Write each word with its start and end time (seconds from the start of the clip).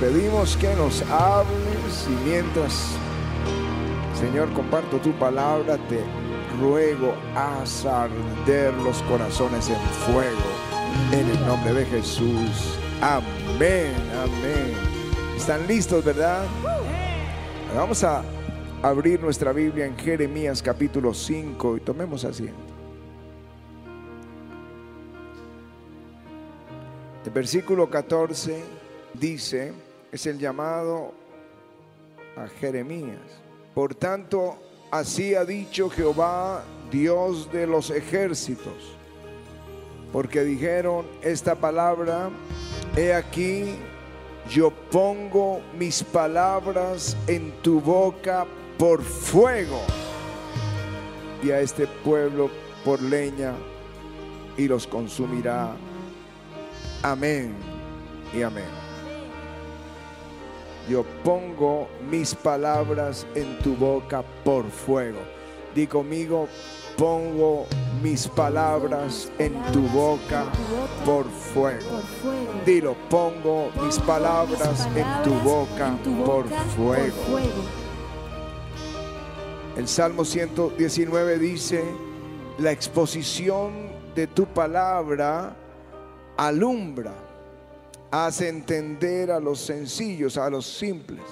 Pedimos 0.00 0.58
que 0.58 0.74
nos 0.74 1.00
hables 1.10 2.06
y 2.06 2.28
mientras, 2.28 2.90
Señor, 4.20 4.52
comparto 4.52 4.98
tu 4.98 5.10
palabra, 5.12 5.78
te 5.88 6.04
ruego 6.60 7.14
haz 7.34 7.86
arder 7.86 8.74
los 8.74 9.00
corazones 9.04 9.70
en 9.70 9.80
fuego. 10.04 10.36
En 11.12 11.26
el 11.30 11.46
nombre 11.46 11.72
de 11.72 11.86
Jesús. 11.86 12.78
Amén, 13.00 13.94
amén. 14.22 14.74
¿Están 15.34 15.66
listos, 15.66 16.04
verdad? 16.04 16.44
Vamos 17.74 18.04
a 18.04 18.22
abrir 18.82 19.18
nuestra 19.22 19.52
Biblia 19.52 19.86
en 19.86 19.96
Jeremías 19.96 20.62
capítulo 20.62 21.14
5 21.14 21.78
y 21.78 21.80
tomemos 21.80 22.22
asiento. 22.26 22.60
El 27.24 27.32
versículo 27.32 27.88
14 27.88 28.62
dice, 29.14 29.85
es 30.12 30.26
el 30.26 30.38
llamado 30.38 31.12
a 32.36 32.48
Jeremías. 32.48 33.20
Por 33.74 33.94
tanto, 33.94 34.56
así 34.90 35.34
ha 35.34 35.44
dicho 35.44 35.90
Jehová, 35.90 36.64
Dios 36.90 37.50
de 37.52 37.66
los 37.66 37.90
ejércitos, 37.90 38.96
porque 40.12 40.44
dijeron 40.44 41.06
esta 41.22 41.54
palabra, 41.54 42.30
he 42.96 43.12
aquí, 43.12 43.74
yo 44.48 44.70
pongo 44.90 45.60
mis 45.76 46.02
palabras 46.02 47.16
en 47.26 47.50
tu 47.62 47.80
boca 47.80 48.46
por 48.78 49.02
fuego 49.02 49.80
y 51.42 51.50
a 51.50 51.60
este 51.60 51.86
pueblo 51.86 52.50
por 52.84 53.02
leña 53.02 53.54
y 54.56 54.68
los 54.68 54.86
consumirá. 54.86 55.74
Amén 57.02 57.54
y 58.32 58.42
amén. 58.42 58.85
Yo 60.88 61.04
pongo 61.24 61.88
mis 62.08 62.34
palabras 62.34 63.26
en 63.34 63.58
tu 63.58 63.74
boca 63.74 64.22
por 64.44 64.64
fuego. 64.70 65.18
Di 65.74 65.86
conmigo, 65.86 66.48
pongo 66.96 67.66
mis 68.02 68.28
palabras 68.28 69.30
en 69.38 69.52
tu 69.72 69.82
boca 69.88 70.44
por 71.04 71.24
fuego. 71.28 72.02
Dilo, 72.64 72.94
pongo 73.10 73.70
mis 73.82 73.98
palabras 73.98 74.88
en 74.94 75.22
tu 75.24 75.34
boca 75.40 75.96
por 76.24 76.48
fuego. 76.76 77.40
El 79.76 79.88
Salmo 79.88 80.24
119 80.24 81.38
dice, 81.38 81.84
la 82.58 82.70
exposición 82.70 83.90
de 84.14 84.26
tu 84.26 84.46
palabra 84.46 85.54
alumbra, 86.36 87.12
hace 88.24 88.48
entender 88.48 89.30
a 89.30 89.40
los 89.40 89.60
sencillos, 89.60 90.38
a 90.38 90.48
los 90.48 90.66
simples. 90.66 91.22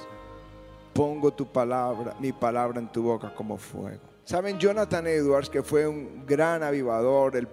Pongo 0.92 1.32
tu 1.32 1.46
palabra, 1.46 2.14
mi 2.20 2.32
palabra 2.32 2.80
en 2.80 2.90
tu 2.92 3.02
boca 3.02 3.34
como 3.34 3.56
fuego. 3.56 4.02
Saben, 4.24 4.58
Jonathan 4.58 5.06
Edwards, 5.06 5.48
que 5.48 5.62
fue 5.62 5.86
un 5.86 6.24
gran 6.26 6.62
avivador, 6.62 7.36
el 7.36 7.48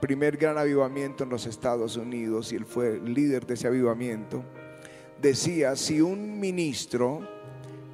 primer 0.00 0.36
gran 0.36 0.56
avivamiento 0.58 1.24
en 1.24 1.30
los 1.30 1.46
Estados 1.46 1.96
Unidos, 1.96 2.52
y 2.52 2.56
él 2.56 2.64
fue 2.64 2.98
líder 3.00 3.46
de 3.46 3.54
ese 3.54 3.66
avivamiento, 3.66 4.42
decía, 5.20 5.76
si 5.76 6.00
un 6.00 6.40
ministro 6.40 7.20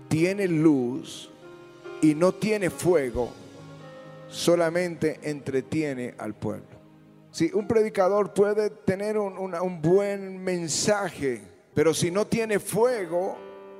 tiene 0.09 0.47
luz, 0.48 1.31
y 2.01 2.14
no 2.14 2.33
tiene 2.33 2.70
fuego, 2.70 3.31
solamente 4.29 5.19
entretiene 5.23 6.14
al 6.19 6.34
pueblo. 6.34 6.76
Si 7.37 7.51
un 7.53 7.69
predicador 7.69 8.33
puede 8.33 8.70
tener 8.70 9.19
un, 9.19 9.37
un, 9.37 9.83
buen 9.83 10.42
mensaje, 10.42 11.42
pero 11.75 11.92
si 11.92 12.11
no 12.11 12.27
tiene 12.27 12.59
fuego, 12.59 13.37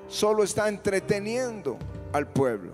solo 0.09 0.43
está 0.43 0.69
entreteniendo 0.69 1.79
al 2.13 2.29
pueblo. 2.29 2.73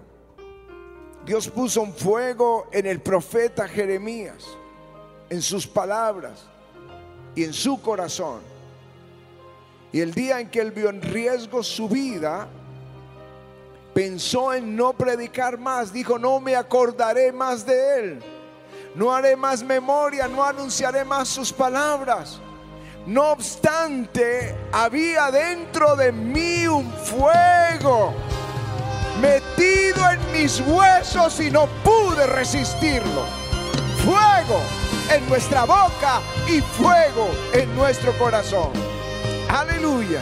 Dios 1.25 1.49
puso 1.49 1.83
un 1.83 1.93
fuego 1.93 2.67
en 2.73 2.87
el 2.87 3.01
profeta 3.01 3.69
Jeremías, 3.69 4.45
en 5.31 5.41
sus 5.41 5.69
palabras 5.69 6.49
y 7.37 7.45
en 7.45 7.53
su 7.53 7.81
corazón. 7.81 8.41
Y 9.93 10.01
el 10.01 10.13
día 10.13 10.41
en 10.41 10.51
que 10.51 10.59
él 10.63 10.73
vio 10.73 10.89
en 10.89 11.01
riesgo 11.01 11.63
su 11.63 11.89
vida, 11.89 12.49
pensó 13.95 14.53
en 14.53 14.75
no 14.75 14.95
predicar 14.95 15.59
más, 15.59 15.93
dijo, 15.93 16.19
no 16.19 16.41
me 16.41 16.57
acordaré 16.57 17.31
más 17.31 17.65
de 17.65 18.01
él, 18.01 18.23
no 18.95 19.13
haré 19.13 19.37
más 19.37 19.63
memoria, 19.63 20.29
no 20.29 20.43
anunciaré 20.45 21.05
más 21.05 21.29
sus 21.29 21.53
palabras. 21.53 22.41
No 23.07 23.33
obstante, 23.33 24.55
había 24.71 25.31
dentro 25.31 25.97
de 25.97 26.13
mí 26.13 26.67
un 26.67 26.93
fuego 26.93 28.15
metido 29.21 30.11
en 30.11 30.33
mis 30.33 30.61
huesos 30.61 31.41
y 31.41 31.51
no 31.51 31.67
pude 31.83 32.27
resistirlo. 32.27 33.25
Fuego 34.05 34.61
en 35.11 35.29
nuestra 35.29 35.65
boca 35.65 36.21
y 36.47 36.61
fuego 36.61 37.29
en 37.53 37.75
nuestro 37.75 38.17
corazón. 38.19 38.71
Aleluya. 39.49 40.21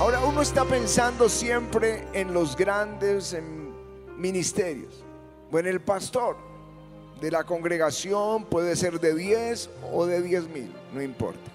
Ahora 0.00 0.20
uno 0.20 0.42
está 0.42 0.64
pensando 0.64 1.28
siempre 1.28 2.06
en 2.12 2.32
los 2.32 2.56
grandes 2.56 3.32
ministerios 4.18 4.92
o 5.50 5.58
en 5.58 5.66
el 5.66 5.80
pastor 5.80 6.36
de 7.20 7.30
la 7.30 7.44
congregación, 7.44 8.44
puede 8.44 8.76
ser 8.76 9.00
de 9.00 9.14
10 9.14 9.70
o 9.92 10.06
de 10.06 10.22
10 10.22 10.48
mil, 10.48 10.72
no 10.92 11.02
importa. 11.02 11.50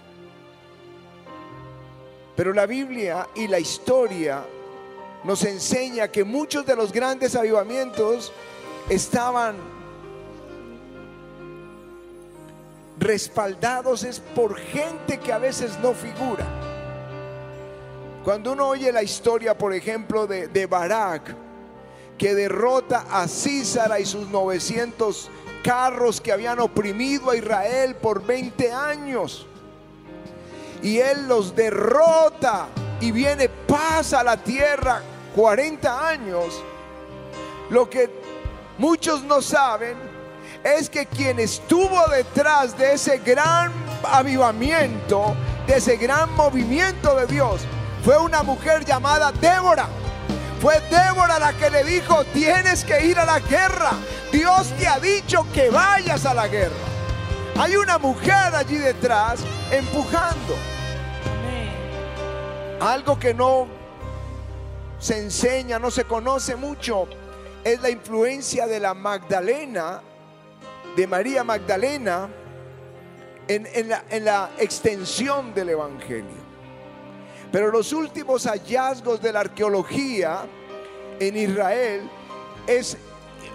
Pero 2.36 2.54
la 2.54 2.66
Biblia 2.66 3.28
y 3.36 3.48
la 3.48 3.60
historia 3.60 4.44
nos 5.24 5.44
enseña 5.44 6.10
que 6.10 6.24
muchos 6.24 6.66
de 6.66 6.76
los 6.76 6.92
grandes 6.92 7.36
avivamientos 7.36 8.34
estaban 8.90 9.56
respaldados 13.00 14.04
es 14.04 14.20
por 14.20 14.58
gente 14.58 15.20
que 15.20 15.32
a 15.32 15.38
veces 15.38 15.78
no 15.80 15.94
figura. 15.94 16.46
Cuando 18.24 18.54
uno 18.54 18.70
oye 18.70 18.92
la 18.92 19.04
historia, 19.04 19.58
por 19.58 19.74
ejemplo, 19.74 20.28
de, 20.28 20.48
de 20.48 20.66
Barak, 20.66 21.36
que 22.18 22.36
derrota 22.36 23.06
a 23.12 23.28
Císara 23.28 24.00
y 24.00 24.06
sus 24.06 24.28
900 24.30 25.30
carros 25.64 26.20
que 26.22 26.32
habían 26.32 26.60
oprimido 26.60 27.32
a 27.32 27.36
Israel 27.36 27.96
por 27.96 28.24
20 28.24 28.72
años. 28.72 29.48
Y 30.82 31.00
él 31.00 31.28
los 31.28 31.56
derrota 31.56 32.68
y 33.00 33.12
viene 33.12 33.50
paz 33.50 34.14
a 34.14 34.24
la 34.24 34.38
tierra 34.38 35.02
40 35.36 36.08
años. 36.10 36.62
Lo 37.70 37.90
que 37.90 38.10
muchos 38.78 39.24
no 39.24 39.42
saben 39.42 39.98
es 40.64 40.90
que 40.90 41.06
quien 41.06 41.40
estuvo 41.40 42.06
detrás 42.08 42.78
de 42.78 42.94
ese 42.94 43.18
gran 43.20 43.72
avivamiento, 44.04 45.36
de 45.68 45.78
ese 45.78 45.98
gran 45.98 46.34
movimiento 46.36 47.16
de 47.16 47.28
Dios, 47.28 47.62
fue 48.04 48.18
una 48.18 48.44
mujer 48.44 48.86
llamada 48.86 49.32
Débora. 49.32 49.88
Fue 50.64 50.80
Débora 50.90 51.40
la 51.40 51.52
que 51.52 51.70
le 51.70 51.84
dijo, 51.84 52.24
tienes 52.34 52.86
que 52.86 53.06
ir 53.06 53.20
a 53.20 53.26
la 53.26 53.42
guerra. 53.42 53.92
Dios 54.32 54.72
te 54.80 54.88
ha 54.88 54.98
dicho 54.98 55.46
que 55.54 55.70
vayas 55.70 56.26
a 56.26 56.34
la 56.34 56.48
guerra. 56.48 56.72
Hay 57.60 57.76
una 57.76 57.98
mujer 57.98 58.56
allí 58.56 58.78
detrás 58.78 59.42
empujando. 59.70 60.56
Algo 62.80 63.20
que 63.20 63.34
no 63.34 63.68
se 65.00 65.20
enseña, 65.20 65.80
no 65.80 65.92
se 65.92 66.06
conoce 66.06 66.56
mucho, 66.56 67.10
es 67.66 67.82
la 67.82 67.90
influencia 67.90 68.66
de 68.66 68.80
la 68.80 68.94
Magdalena, 68.94 70.02
de 70.96 71.08
María 71.08 71.44
Magdalena, 71.44 72.30
en, 73.50 73.90
la, 73.90 74.06
en 74.10 74.24
la 74.24 74.52
extensión 74.58 75.54
del 75.54 75.72
Evangelio. 75.72 76.43
Pero 77.54 77.72
los 77.72 77.94
últimos 77.94 78.48
hallazgos 78.48 79.22
de 79.22 79.32
la 79.32 79.42
arqueología 79.42 80.48
en 81.20 81.38
Israel 81.38 82.10
es 82.66 82.98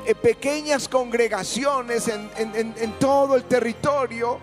eh, 0.07 0.15
pequeñas 0.15 0.87
congregaciones 0.87 2.07
en, 2.07 2.93
todo 3.01 3.35
el 3.35 3.43
territorio 3.43 4.39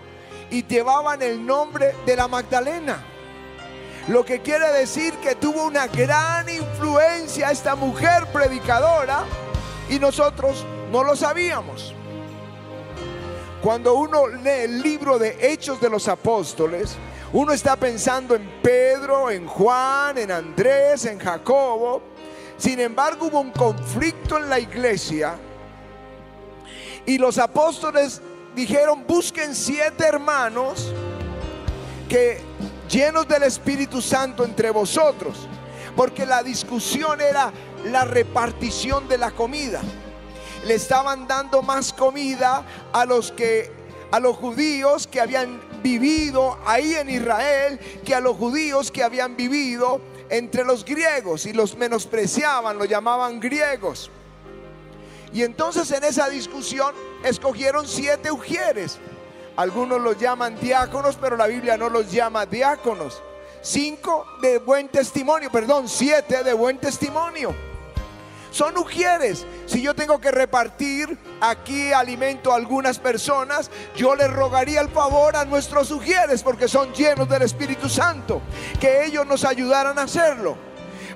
y 0.50 0.62
llevaban 0.66 1.22
el 1.22 1.44
nombre 1.46 1.94
de 2.04 2.16
la 2.16 2.28
Magdalena. 2.28 3.02
Lo 4.08 4.26
que 4.26 4.42
quiere 4.42 4.70
decir 4.72 5.14
que 5.22 5.36
tuvo 5.36 5.64
una 5.64 5.86
gran 5.86 6.46
influencia 6.50 7.50
esta 7.50 7.74
mujer 7.76 8.26
predicadora 8.34 9.24
y 9.88 9.98
nosotros 9.98 10.66
no 10.92 11.02
lo 11.02 11.16
sabíamos. 11.16 11.94
Cuando 13.62 13.94
uno 13.94 14.26
lee 14.28 14.64
el 14.64 14.82
libro 14.82 15.18
de 15.18 15.50
Hechos 15.50 15.80
de 15.80 15.88
los 15.88 16.08
Apóstoles, 16.08 16.98
uno 17.36 17.52
está 17.52 17.76
pensando 17.76 18.34
en 18.34 18.48
Pedro, 18.62 19.30
en 19.30 19.46
Juan, 19.46 20.16
en 20.16 20.30
Andrés, 20.30 21.04
en 21.04 21.18
Jacobo. 21.18 22.00
Sin 22.56 22.80
embargo, 22.80 23.26
hubo 23.26 23.40
un 23.40 23.50
conflicto 23.50 24.38
en 24.38 24.48
la 24.48 24.58
iglesia 24.58 25.36
y 27.04 27.18
los 27.18 27.36
apóstoles 27.36 28.22
dijeron, 28.54 29.04
busquen 29.06 29.54
siete 29.54 30.06
hermanos 30.06 30.94
que 32.08 32.40
llenos 32.88 33.28
del 33.28 33.42
Espíritu 33.42 34.00
Santo 34.00 34.42
entre 34.42 34.70
vosotros, 34.70 35.46
porque 35.94 36.24
la 36.24 36.42
discusión 36.42 37.20
era 37.20 37.52
la 37.84 38.06
repartición 38.06 39.08
de 39.08 39.18
la 39.18 39.30
comida. 39.30 39.82
Le 40.64 40.72
estaban 40.72 41.28
dando 41.28 41.60
más 41.60 41.92
comida 41.92 42.64
a 42.94 43.04
los 43.04 43.30
que 43.30 43.76
a 44.10 44.20
los 44.20 44.36
judíos 44.36 45.06
que 45.06 45.20
habían 45.20 45.60
vivido 45.86 46.58
ahí 46.66 46.94
en 46.94 47.08
Israel 47.08 47.78
que 48.04 48.12
a 48.12 48.18
los 48.18 48.36
judíos 48.36 48.90
que 48.90 49.04
habían 49.04 49.36
vivido 49.36 50.00
entre 50.28 50.64
los 50.64 50.84
griegos 50.84 51.46
y 51.46 51.52
los 51.52 51.76
menospreciaban, 51.76 52.76
los 52.76 52.88
llamaban 52.88 53.38
griegos. 53.38 54.10
Y 55.32 55.44
entonces 55.44 55.88
en 55.92 56.02
esa 56.02 56.28
discusión 56.28 56.92
escogieron 57.22 57.86
siete 57.86 58.32
ujieres. 58.32 58.98
Algunos 59.54 60.00
los 60.00 60.18
llaman 60.18 60.58
diáconos, 60.60 61.16
pero 61.20 61.36
la 61.36 61.46
Biblia 61.46 61.76
no 61.76 61.88
los 61.88 62.10
llama 62.10 62.46
diáconos. 62.46 63.22
Cinco 63.62 64.26
de 64.42 64.58
buen 64.58 64.88
testimonio, 64.88 65.52
perdón, 65.52 65.88
siete 65.88 66.42
de 66.42 66.52
buen 66.52 66.78
testimonio. 66.78 67.54
Son 68.56 68.78
ujieres. 68.78 69.44
Si 69.66 69.82
yo 69.82 69.94
tengo 69.94 70.18
que 70.18 70.30
repartir 70.30 71.18
aquí 71.42 71.92
alimento 71.92 72.54
a 72.54 72.56
algunas 72.56 72.98
personas, 72.98 73.70
yo 73.94 74.16
les 74.16 74.32
rogaría 74.32 74.80
el 74.80 74.88
favor 74.88 75.36
a 75.36 75.44
nuestros 75.44 75.90
ujieres 75.90 76.42
porque 76.42 76.66
son 76.66 76.90
llenos 76.94 77.28
del 77.28 77.42
Espíritu 77.42 77.90
Santo, 77.90 78.40
que 78.80 79.04
ellos 79.04 79.26
nos 79.26 79.44
ayudaran 79.44 79.98
a 79.98 80.04
hacerlo. 80.04 80.56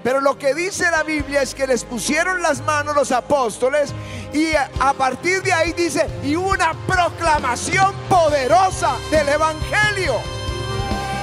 Pero 0.04 0.20
lo 0.20 0.38
que 0.38 0.52
dice 0.52 0.90
la 0.90 1.02
Biblia 1.02 1.40
es 1.40 1.54
que 1.54 1.66
les 1.66 1.82
pusieron 1.82 2.42
las 2.42 2.60
manos 2.60 2.94
los 2.94 3.10
apóstoles 3.10 3.94
y 4.34 4.52
a 4.54 4.92
partir 4.92 5.42
de 5.42 5.54
ahí 5.54 5.72
dice, 5.72 6.06
y 6.22 6.36
una 6.36 6.74
proclamación 6.86 7.94
poderosa 8.10 8.98
del 9.10 9.26
Evangelio. 9.30 10.20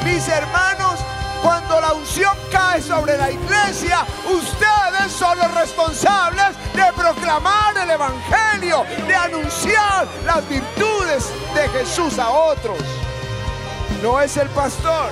Mis 0.04 0.28
hermanos, 0.28 1.00
cuando 1.42 1.80
la 1.80 1.94
unción 1.94 2.36
cae 2.52 2.82
sobre 2.82 3.18
la 3.18 3.32
iglesia, 3.32 4.06
ustedes 4.26 5.12
son 5.12 5.38
los 5.38 5.54
responsables 5.54 6.56
de 6.74 6.84
proclamar 6.96 7.78
el 7.78 7.90
Evangelio, 7.90 8.86
de 9.08 9.16
anunciar 9.16 10.08
las 10.26 10.48
virtudes 10.50 11.32
de 11.56 11.70
Jesús 11.70 12.20
a 12.20 12.30
otros. 12.30 12.78
No 14.02 14.22
es 14.22 14.38
el 14.38 14.48
pastor. 14.50 15.10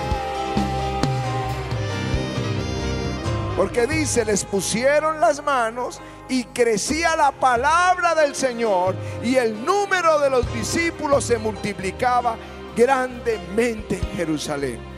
Porque 3.56 3.88
dice, 3.88 4.26
les 4.26 4.44
pusieron 4.44 5.22
las 5.22 5.42
manos 5.42 6.02
y 6.28 6.44
crecía 6.46 7.16
la 7.16 7.32
palabra 7.32 8.14
del 8.14 8.36
Señor 8.36 8.96
y 9.24 9.38
el 9.38 9.64
número 9.66 10.20
de 10.20 10.30
los 10.30 10.54
discípulos 10.54 11.24
se 11.24 11.38
multiplicaba 11.38 12.36
grandemente 12.76 13.96
en 13.96 14.18
Jerusalén. 14.18 14.95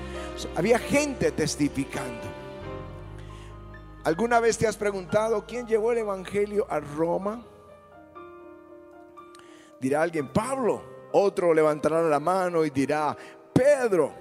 Había 0.55 0.79
gente 0.79 1.31
testificando. 1.31 2.23
¿Alguna 4.03 4.39
vez 4.39 4.57
te 4.57 4.67
has 4.67 4.77
preguntado 4.77 5.45
quién 5.45 5.67
llevó 5.67 5.91
el 5.91 5.99
Evangelio 5.99 6.65
a 6.69 6.79
Roma? 6.79 7.43
Dirá 9.79 10.01
alguien, 10.01 10.31
Pablo. 10.31 10.81
Otro 11.11 11.53
levantará 11.53 12.01
la 12.01 12.19
mano 12.19 12.63
y 12.63 12.69
dirá, 12.69 13.15
Pedro. 13.53 14.13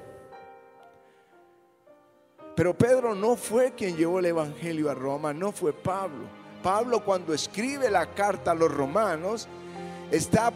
Pero 2.54 2.76
Pedro 2.76 3.14
no 3.14 3.36
fue 3.36 3.72
quien 3.72 3.96
llevó 3.96 4.18
el 4.18 4.26
Evangelio 4.26 4.90
a 4.90 4.94
Roma, 4.94 5.34
no 5.34 5.52
fue 5.52 5.72
Pablo. 5.72 6.24
Pablo 6.62 7.04
cuando 7.04 7.34
escribe 7.34 7.90
la 7.90 8.06
carta 8.06 8.52
a 8.52 8.54
los 8.54 8.72
romanos 8.72 9.46
está 10.10 10.52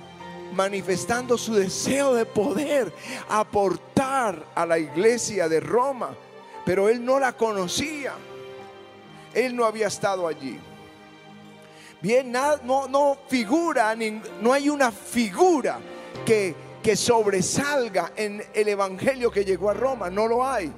manifestando 0.52 1.38
su 1.38 1.55
deseo 1.55 2.14
de 2.14 2.26
poder 2.26 2.93
aportar 3.29 4.44
a 4.55 4.67
la 4.67 4.79
iglesia 4.79 5.49
de 5.49 5.61
Roma, 5.61 6.14
pero 6.64 6.88
él 6.88 7.05
no 7.05 7.19
la 7.19 7.32
conocía. 7.32 8.14
Él 9.35 9.55
no 9.55 9.64
había 9.64 9.87
estado 9.87 10.26
allí. 10.26 10.58
Bien, 12.02 12.32
no, 12.32 12.88
no 12.88 13.19
figura, 13.29 13.94
no 14.41 14.52
hay 14.52 14.69
una 14.70 14.91
figura 14.91 15.79
que, 16.25 16.55
que 16.82 16.96
sobresalga 16.96 18.12
en 18.17 18.43
el 18.55 18.69
evangelio 18.69 19.31
que 19.31 19.44
llegó 19.44 19.70
a 19.70 19.75
Roma, 19.75 20.11
no 20.11 20.26
lo 20.26 20.46
hay. 20.46 20.73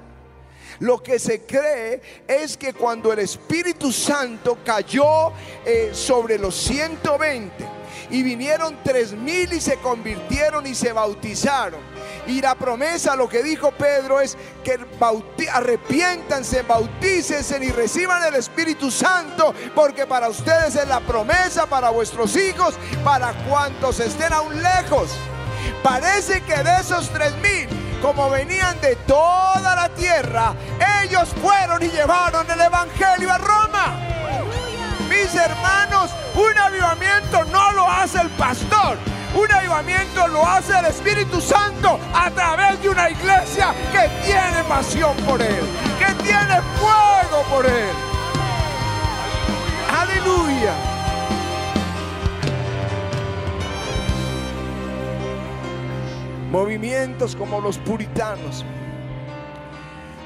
Lo 0.79 1.01
que 1.01 1.19
se 1.19 1.45
cree 1.45 2.01
es 2.27 2.57
que 2.57 2.73
cuando 2.73 3.13
el 3.13 3.19
Espíritu 3.19 3.91
Santo 3.91 4.57
cayó 4.65 5.31
eh, 5.65 5.91
sobre 5.93 6.37
los 6.37 6.55
120, 6.55 7.51
y 8.13 8.21
vinieron 8.21 8.77
tres 8.83 9.13
mil 9.13 9.51
y 9.51 9.59
se 9.59 9.77
convirtieron 9.77 10.67
y 10.67 10.75
se 10.75 10.93
bautizaron. 10.93 11.79
Y 12.27 12.41
la 12.41 12.53
promesa, 12.53 13.15
lo 13.15 13.27
que 13.27 13.41
dijo 13.41 13.71
Pedro 13.71 14.21
es 14.21 14.37
que 14.63 14.77
arrepiéntanse, 15.51 16.61
bautícense 16.61 17.57
y 17.65 17.71
reciban 17.71 18.23
el 18.23 18.35
Espíritu 18.35 18.91
Santo, 18.91 19.55
porque 19.73 20.05
para 20.05 20.29
ustedes 20.29 20.75
es 20.75 20.87
la 20.87 20.99
promesa, 20.99 21.65
para 21.65 21.89
vuestros 21.89 22.37
hijos, 22.37 22.75
para 23.03 23.33
cuantos 23.49 23.99
estén 23.99 24.31
aún 24.31 24.61
lejos. 24.61 25.09
Parece 25.81 26.41
que 26.41 26.55
de 26.55 26.81
esos 26.81 27.09
tres 27.09 27.33
mil, 27.37 27.67
como 27.99 28.29
venían 28.29 28.79
de 28.79 28.95
toda 29.07 29.75
la 29.75 29.89
tierra, 29.89 30.53
ellos 31.01 31.29
fueron 31.41 31.81
y 31.81 31.87
llevaron 31.87 32.45
el 32.51 32.61
Evangelio 32.61 33.31
a 33.31 33.37
Roma 33.39 34.13
mis 35.13 35.35
hermanos, 35.35 36.11
un 36.35 36.57
avivamiento 36.93 37.43
no 37.45 37.71
lo 37.71 37.89
hace 37.89 38.21
el 38.21 38.29
pastor. 38.31 38.97
Un 39.35 39.51
avivamiento 39.51 40.27
lo 40.27 40.45
hace 40.45 40.77
el 40.77 40.85
Espíritu 40.85 41.41
Santo 41.41 41.99
a 42.13 42.29
través 42.29 42.81
de 42.83 42.89
una 42.89 43.09
iglesia 43.09 43.73
que 43.91 44.09
tiene 44.25 44.63
pasión 44.67 45.15
por 45.25 45.41
Él, 45.41 45.65
que 45.97 46.23
tiene 46.23 46.61
fuego 46.77 47.43
por 47.49 47.65
Él. 47.65 47.95
Aleluya. 49.91 50.73
Movimientos 56.51 57.35
como 57.35 57.59
los 57.59 57.79
puritanos 57.79 58.63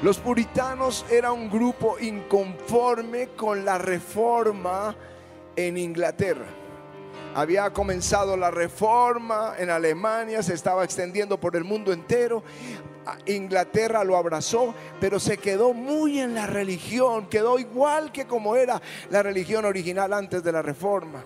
los 0.00 0.18
puritanos 0.18 1.04
era 1.10 1.32
un 1.32 1.50
grupo 1.50 1.98
inconforme 1.98 3.30
con 3.30 3.64
la 3.64 3.78
reforma 3.78 4.94
en 5.56 5.76
Inglaterra. 5.76 6.57
Había 7.38 7.72
comenzado 7.72 8.36
la 8.36 8.50
reforma 8.50 9.54
en 9.56 9.70
Alemania, 9.70 10.42
se 10.42 10.54
estaba 10.54 10.82
extendiendo 10.82 11.38
por 11.38 11.54
el 11.54 11.62
mundo 11.62 11.92
entero. 11.92 12.42
Inglaterra 13.26 14.02
lo 14.02 14.16
abrazó, 14.16 14.74
pero 14.98 15.20
se 15.20 15.38
quedó 15.38 15.72
muy 15.72 16.18
en 16.18 16.34
la 16.34 16.48
religión, 16.48 17.28
quedó 17.28 17.60
igual 17.60 18.10
que 18.10 18.26
como 18.26 18.56
era 18.56 18.82
la 19.10 19.22
religión 19.22 19.64
original 19.66 20.14
antes 20.14 20.42
de 20.42 20.50
la 20.50 20.62
reforma. 20.62 21.24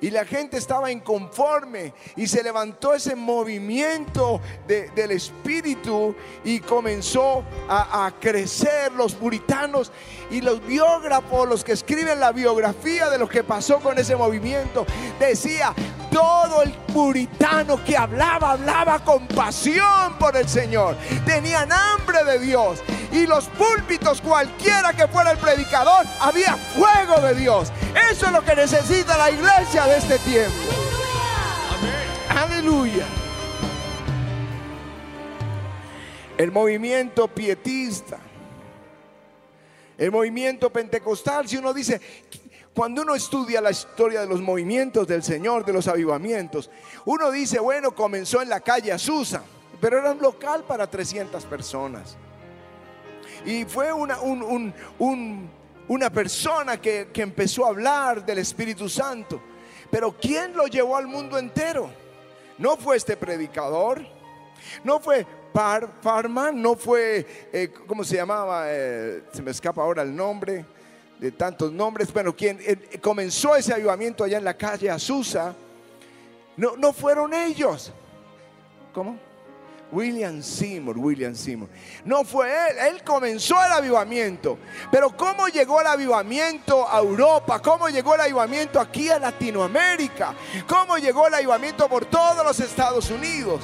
Y 0.00 0.10
la 0.10 0.24
gente 0.24 0.56
estaba 0.56 0.92
inconforme 0.92 1.92
y 2.16 2.26
se 2.28 2.42
levantó 2.42 2.94
ese 2.94 3.16
movimiento 3.16 4.40
del 4.66 5.10
espíritu 5.10 6.14
y 6.44 6.60
comenzó 6.60 7.42
a, 7.68 8.06
a, 8.06 8.12
crecer 8.12 8.92
los 8.92 9.14
puritanos 9.14 9.90
y 10.30 10.40
los 10.40 10.64
biógrafos, 10.64 11.48
los 11.48 11.64
que 11.64 11.72
escriben 11.72 12.20
la 12.20 12.32
biografía 12.32 13.10
de 13.10 13.18
lo 13.18 13.28
que 13.28 13.42
pasó 13.42 13.80
con 13.80 13.98
ese 13.98 14.14
movimiento, 14.14 14.86
decía, 15.18 15.74
todo 16.10 16.62
el 16.62 16.72
puritano 16.72 17.82
que 17.84 17.96
hablaba, 17.96 18.52
hablaba 18.52 18.98
con 19.00 19.26
pasión 19.28 20.14
por 20.18 20.36
el 20.36 20.48
Señor. 20.48 20.96
Tenían 21.24 21.70
hambre 21.72 22.24
de 22.24 22.38
Dios. 22.38 22.80
Y 23.12 23.26
los 23.26 23.46
púlpitos, 23.46 24.20
cualquiera 24.20 24.92
que 24.92 25.06
fuera 25.08 25.30
el 25.30 25.38
predicador, 25.38 26.04
había 26.20 26.56
fuego 26.56 27.20
de 27.20 27.34
Dios. 27.34 27.72
Eso 28.10 28.26
es 28.26 28.32
lo 28.32 28.42
que 28.42 28.54
necesita 28.54 29.16
la 29.16 29.30
iglesia 29.30 29.86
de 29.86 29.96
este 29.98 30.18
tiempo. 30.18 30.56
Aleluya. 32.28 33.06
El 36.36 36.52
movimiento 36.52 37.26
pietista, 37.28 38.18
el 39.96 40.12
movimiento 40.12 40.70
pentecostal, 40.70 41.48
si 41.48 41.56
uno 41.56 41.74
dice, 41.74 42.00
cuando 42.72 43.02
uno 43.02 43.16
estudia 43.16 43.60
la 43.60 43.72
historia 43.72 44.20
de 44.20 44.28
los 44.28 44.40
movimientos 44.40 45.08
del 45.08 45.24
Señor, 45.24 45.64
de 45.64 45.72
los 45.72 45.88
avivamientos, 45.88 46.70
uno 47.06 47.32
dice, 47.32 47.58
bueno, 47.58 47.92
comenzó 47.92 48.40
en 48.40 48.48
la 48.48 48.60
calle 48.60 48.92
Azusa, 48.92 49.42
pero 49.80 49.98
era 49.98 50.12
un 50.12 50.20
local 50.20 50.62
para 50.62 50.88
300 50.88 51.44
personas. 51.46 52.16
Y 53.44 53.64
fue 53.64 53.92
una, 53.92 54.18
una 55.88 56.10
persona 56.10 56.80
que, 56.80 57.08
empezó 57.14 57.64
a 57.64 57.68
hablar 57.68 58.24
del 58.24 58.38
Espíritu 58.38 58.88
Santo. 58.88 59.40
Pero 59.90 60.14
¿quién 60.18 60.54
lo 60.54 60.66
llevó 60.66 60.96
al 60.96 61.06
mundo 61.06 61.38
entero? 61.38 61.90
No 62.58 62.76
fue 62.76 62.96
este 62.96 63.16
predicador, 63.16 64.04
no 64.84 65.00
fue 65.00 65.26
Farman, 66.02 66.60
no 66.60 66.76
fue, 66.76 67.26
eh, 67.52 67.72
¿cómo 67.86 68.04
se 68.04 68.16
llamaba? 68.16 68.64
Eh, 68.66 69.24
se 69.32 69.42
me 69.42 69.50
escapa 69.50 69.82
ahora 69.82 70.02
el 70.02 70.14
nombre 70.14 70.64
de 71.18 71.32
tantos 71.32 71.72
nombres, 71.72 72.12
bueno, 72.12 72.34
quien 72.36 72.58
eh, 72.60 72.98
comenzó 73.00 73.56
ese 73.56 73.72
avivamiento 73.74 74.22
allá 74.22 74.38
en 74.38 74.44
la 74.44 74.56
calle 74.56 74.88
Azusa, 74.88 75.54
no, 76.56 76.76
no 76.76 76.92
fueron 76.92 77.34
ellos. 77.34 77.92
¿Cómo? 78.92 79.27
William 79.90 80.42
Seymour, 80.42 80.98
William 80.98 81.34
Seymour. 81.34 81.68
No 82.04 82.24
fue 82.24 82.50
él, 82.50 82.76
él 82.90 83.04
comenzó 83.04 83.56
el 83.64 83.72
avivamiento. 83.72 84.58
Pero 84.90 85.16
¿cómo 85.16 85.48
llegó 85.48 85.80
el 85.80 85.86
avivamiento 85.86 86.88
a 86.88 86.98
Europa? 86.98 87.60
¿Cómo 87.60 87.88
llegó 87.88 88.14
el 88.14 88.22
avivamiento 88.22 88.80
aquí 88.80 89.08
a 89.10 89.18
Latinoamérica? 89.18 90.34
¿Cómo 90.66 90.98
llegó 90.98 91.26
el 91.26 91.34
avivamiento 91.34 91.88
por 91.88 92.04
todos 92.06 92.44
los 92.44 92.60
Estados 92.60 93.10
Unidos? 93.10 93.62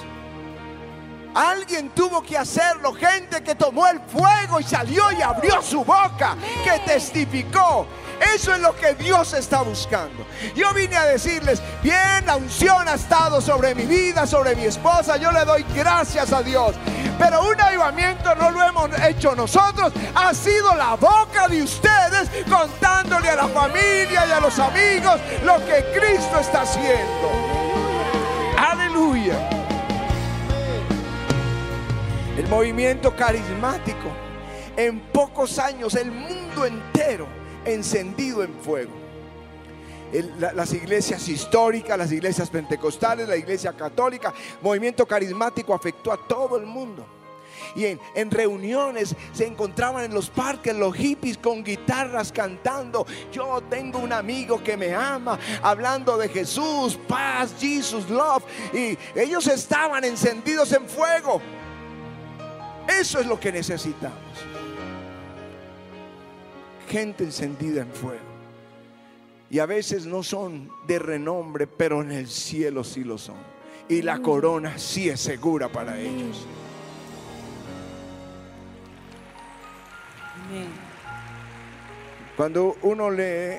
Alguien 1.34 1.90
tuvo 1.90 2.22
que 2.22 2.38
hacerlo, 2.38 2.92
gente 2.92 3.42
que 3.42 3.56
tomó 3.56 3.88
el 3.88 4.00
fuego 4.00 4.60
y 4.60 4.62
salió 4.62 5.10
y 5.10 5.20
abrió 5.20 5.60
su 5.62 5.84
boca, 5.84 6.36
que 6.62 6.78
testificó. 6.86 7.88
Eso 8.34 8.54
es 8.54 8.60
lo 8.60 8.74
que 8.76 8.94
Dios 8.94 9.32
está 9.32 9.62
buscando. 9.62 10.26
Yo 10.54 10.72
vine 10.74 10.96
a 10.96 11.04
decirles, 11.06 11.62
bien, 11.82 12.26
la 12.26 12.36
unción 12.36 12.88
ha 12.88 12.94
estado 12.94 13.40
sobre 13.40 13.74
mi 13.74 13.84
vida, 13.84 14.26
sobre 14.26 14.54
mi 14.54 14.64
esposa, 14.64 15.16
yo 15.16 15.32
le 15.32 15.44
doy 15.44 15.64
gracias 15.74 16.32
a 16.32 16.42
Dios. 16.42 16.74
Pero 17.18 17.48
un 17.48 17.60
avivamiento 17.60 18.34
no 18.34 18.50
lo 18.50 18.62
hemos 18.62 18.90
hecho 19.00 19.34
nosotros, 19.34 19.92
ha 20.14 20.34
sido 20.34 20.74
la 20.74 20.96
boca 20.96 21.48
de 21.48 21.62
ustedes 21.62 22.28
contándole 22.48 23.28
a 23.30 23.36
la 23.36 23.48
familia 23.48 24.26
y 24.26 24.30
a 24.32 24.40
los 24.40 24.58
amigos 24.58 25.20
lo 25.44 25.56
que 25.64 25.84
Cristo 25.98 26.40
está 26.40 26.62
haciendo. 26.62 27.30
Aleluya. 28.58 29.48
El 32.36 32.48
movimiento 32.48 33.14
carismático. 33.14 34.08
En 34.76 34.98
pocos 35.12 35.60
años 35.60 35.94
el 35.94 36.10
mundo 36.10 36.66
entero 36.66 37.43
encendido 37.64 38.42
en 38.42 38.54
fuego. 38.54 38.92
las 40.38 40.72
iglesias 40.72 41.28
históricas, 41.28 41.98
las 41.98 42.12
iglesias 42.12 42.48
pentecostales, 42.48 43.28
la 43.28 43.36
iglesia 43.36 43.72
católica, 43.72 44.32
movimiento 44.62 45.06
carismático 45.06 45.74
afectó 45.74 46.12
a 46.12 46.28
todo 46.28 46.56
el 46.56 46.66
mundo. 46.66 47.04
Y 47.74 47.86
en, 47.86 48.00
en, 48.14 48.30
reuniones 48.30 49.16
se 49.32 49.46
encontraban 49.46 50.04
en 50.04 50.14
los 50.14 50.30
parques 50.30 50.74
los 50.76 50.94
hippies 50.94 51.38
con 51.38 51.64
guitarras 51.64 52.30
cantando. 52.30 53.04
Yo 53.32 53.60
tengo 53.68 53.98
un 53.98 54.12
amigo 54.12 54.62
que 54.62 54.76
me 54.76 54.94
ama, 54.94 55.38
hablando 55.62 56.16
de 56.16 56.28
Jesús, 56.28 56.96
paz, 57.08 57.54
Jesus, 57.58 58.08
love. 58.08 58.44
Y 58.72 58.96
ellos 59.18 59.46
estaban 59.48 60.04
encendidos 60.04 60.72
en 60.72 60.86
fuego. 60.88 61.40
Eso 62.88 63.18
es 63.18 63.26
lo 63.26 63.40
que 63.40 63.50
necesitamos. 63.50 64.18
Gente 66.94 67.24
encendida 67.24 67.82
en 67.82 67.90
fuego. 67.90 68.22
Y 69.50 69.58
a 69.58 69.66
veces 69.66 70.06
no 70.06 70.22
son 70.22 70.70
de 70.86 71.00
renombre, 71.00 71.66
pero 71.66 72.02
en 72.02 72.12
el 72.12 72.28
cielo 72.28 72.84
sí 72.84 73.02
lo 73.02 73.18
son. 73.18 73.34
Y 73.88 74.00
la 74.02 74.20
corona 74.20 74.78
sí 74.78 75.08
es 75.08 75.18
segura 75.18 75.68
para 75.68 75.98
ellos. 75.98 76.46
Cuando 82.36 82.76
uno 82.82 83.10
lee 83.10 83.58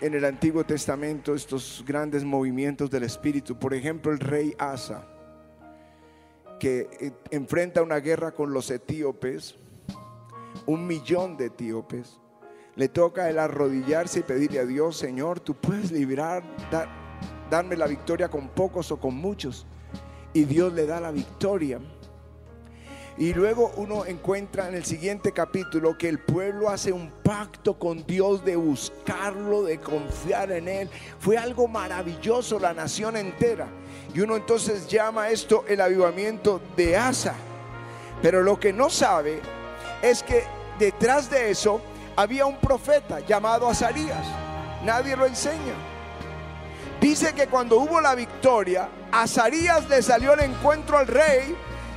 en 0.00 0.14
el 0.14 0.24
Antiguo 0.24 0.64
Testamento 0.64 1.34
estos 1.34 1.84
grandes 1.86 2.24
movimientos 2.24 2.88
del 2.88 3.02
Espíritu, 3.02 3.58
por 3.58 3.74
ejemplo 3.74 4.12
el 4.12 4.18
rey 4.18 4.54
Asa, 4.58 5.06
que 6.58 6.88
eh, 7.00 7.12
enfrenta 7.32 7.82
una 7.82 8.00
guerra 8.00 8.32
con 8.32 8.54
los 8.54 8.70
etíopes, 8.70 9.56
un 10.64 10.86
millón 10.86 11.36
de 11.36 11.44
etíopes, 11.44 12.18
le 12.76 12.88
toca 12.88 13.28
el 13.28 13.38
arrodillarse 13.38 14.20
y 14.20 14.22
pedirle 14.22 14.60
a 14.60 14.64
Dios, 14.64 14.96
Señor, 14.96 15.40
tú 15.40 15.54
puedes 15.54 15.90
librar, 15.90 16.42
darme 17.50 17.76
la 17.76 17.86
victoria 17.86 18.28
con 18.28 18.48
pocos 18.48 18.90
o 18.92 18.98
con 18.98 19.14
muchos. 19.14 19.66
Y 20.32 20.44
Dios 20.44 20.72
le 20.72 20.86
da 20.86 21.00
la 21.00 21.10
victoria. 21.10 21.80
Y 23.18 23.34
luego 23.34 23.72
uno 23.76 24.06
encuentra 24.06 24.68
en 24.68 24.74
el 24.74 24.84
siguiente 24.84 25.32
capítulo 25.32 25.98
que 25.98 26.08
el 26.08 26.20
pueblo 26.20 26.70
hace 26.70 26.90
un 26.90 27.10
pacto 27.22 27.78
con 27.78 28.06
Dios 28.06 28.44
de 28.44 28.56
buscarlo, 28.56 29.64
de 29.64 29.78
confiar 29.78 30.50
en 30.52 30.68
Él. 30.68 30.88
Fue 31.18 31.36
algo 31.36 31.68
maravilloso 31.68 32.58
la 32.58 32.72
nación 32.72 33.18
entera. 33.18 33.68
Y 34.14 34.20
uno 34.20 34.36
entonces 34.36 34.88
llama 34.88 35.28
esto 35.28 35.64
el 35.68 35.82
avivamiento 35.82 36.62
de 36.76 36.96
Asa. 36.96 37.34
Pero 38.22 38.42
lo 38.42 38.58
que 38.58 38.72
no 38.72 38.88
sabe 38.88 39.40
es 40.00 40.22
que 40.22 40.44
detrás 40.78 41.28
de 41.28 41.50
eso 41.50 41.80
había 42.16 42.46
un 42.46 42.56
profeta 42.56 43.20
llamado 43.20 43.68
Azarías. 43.68 44.26
Nadie 44.84 45.16
lo 45.16 45.26
enseña. 45.26 45.74
Dice 47.00 47.34
que 47.34 47.46
cuando 47.46 47.78
hubo 47.78 48.00
la 48.00 48.14
victoria, 48.14 48.88
Azarías 49.12 49.88
le 49.88 50.02
salió 50.02 50.32
al 50.32 50.40
encuentro 50.40 50.98
al 50.98 51.06
rey 51.06 51.56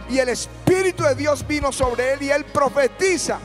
y 0.09 0.19
el 0.19 0.29
Espíritu 0.29 1.03
de 1.03 1.15
Dios 1.15 1.45
vino 1.47 1.71
sobre 1.71 2.13
él 2.13 2.23
y 2.23 2.31
él 2.31 2.45
profetiza. 2.45 3.39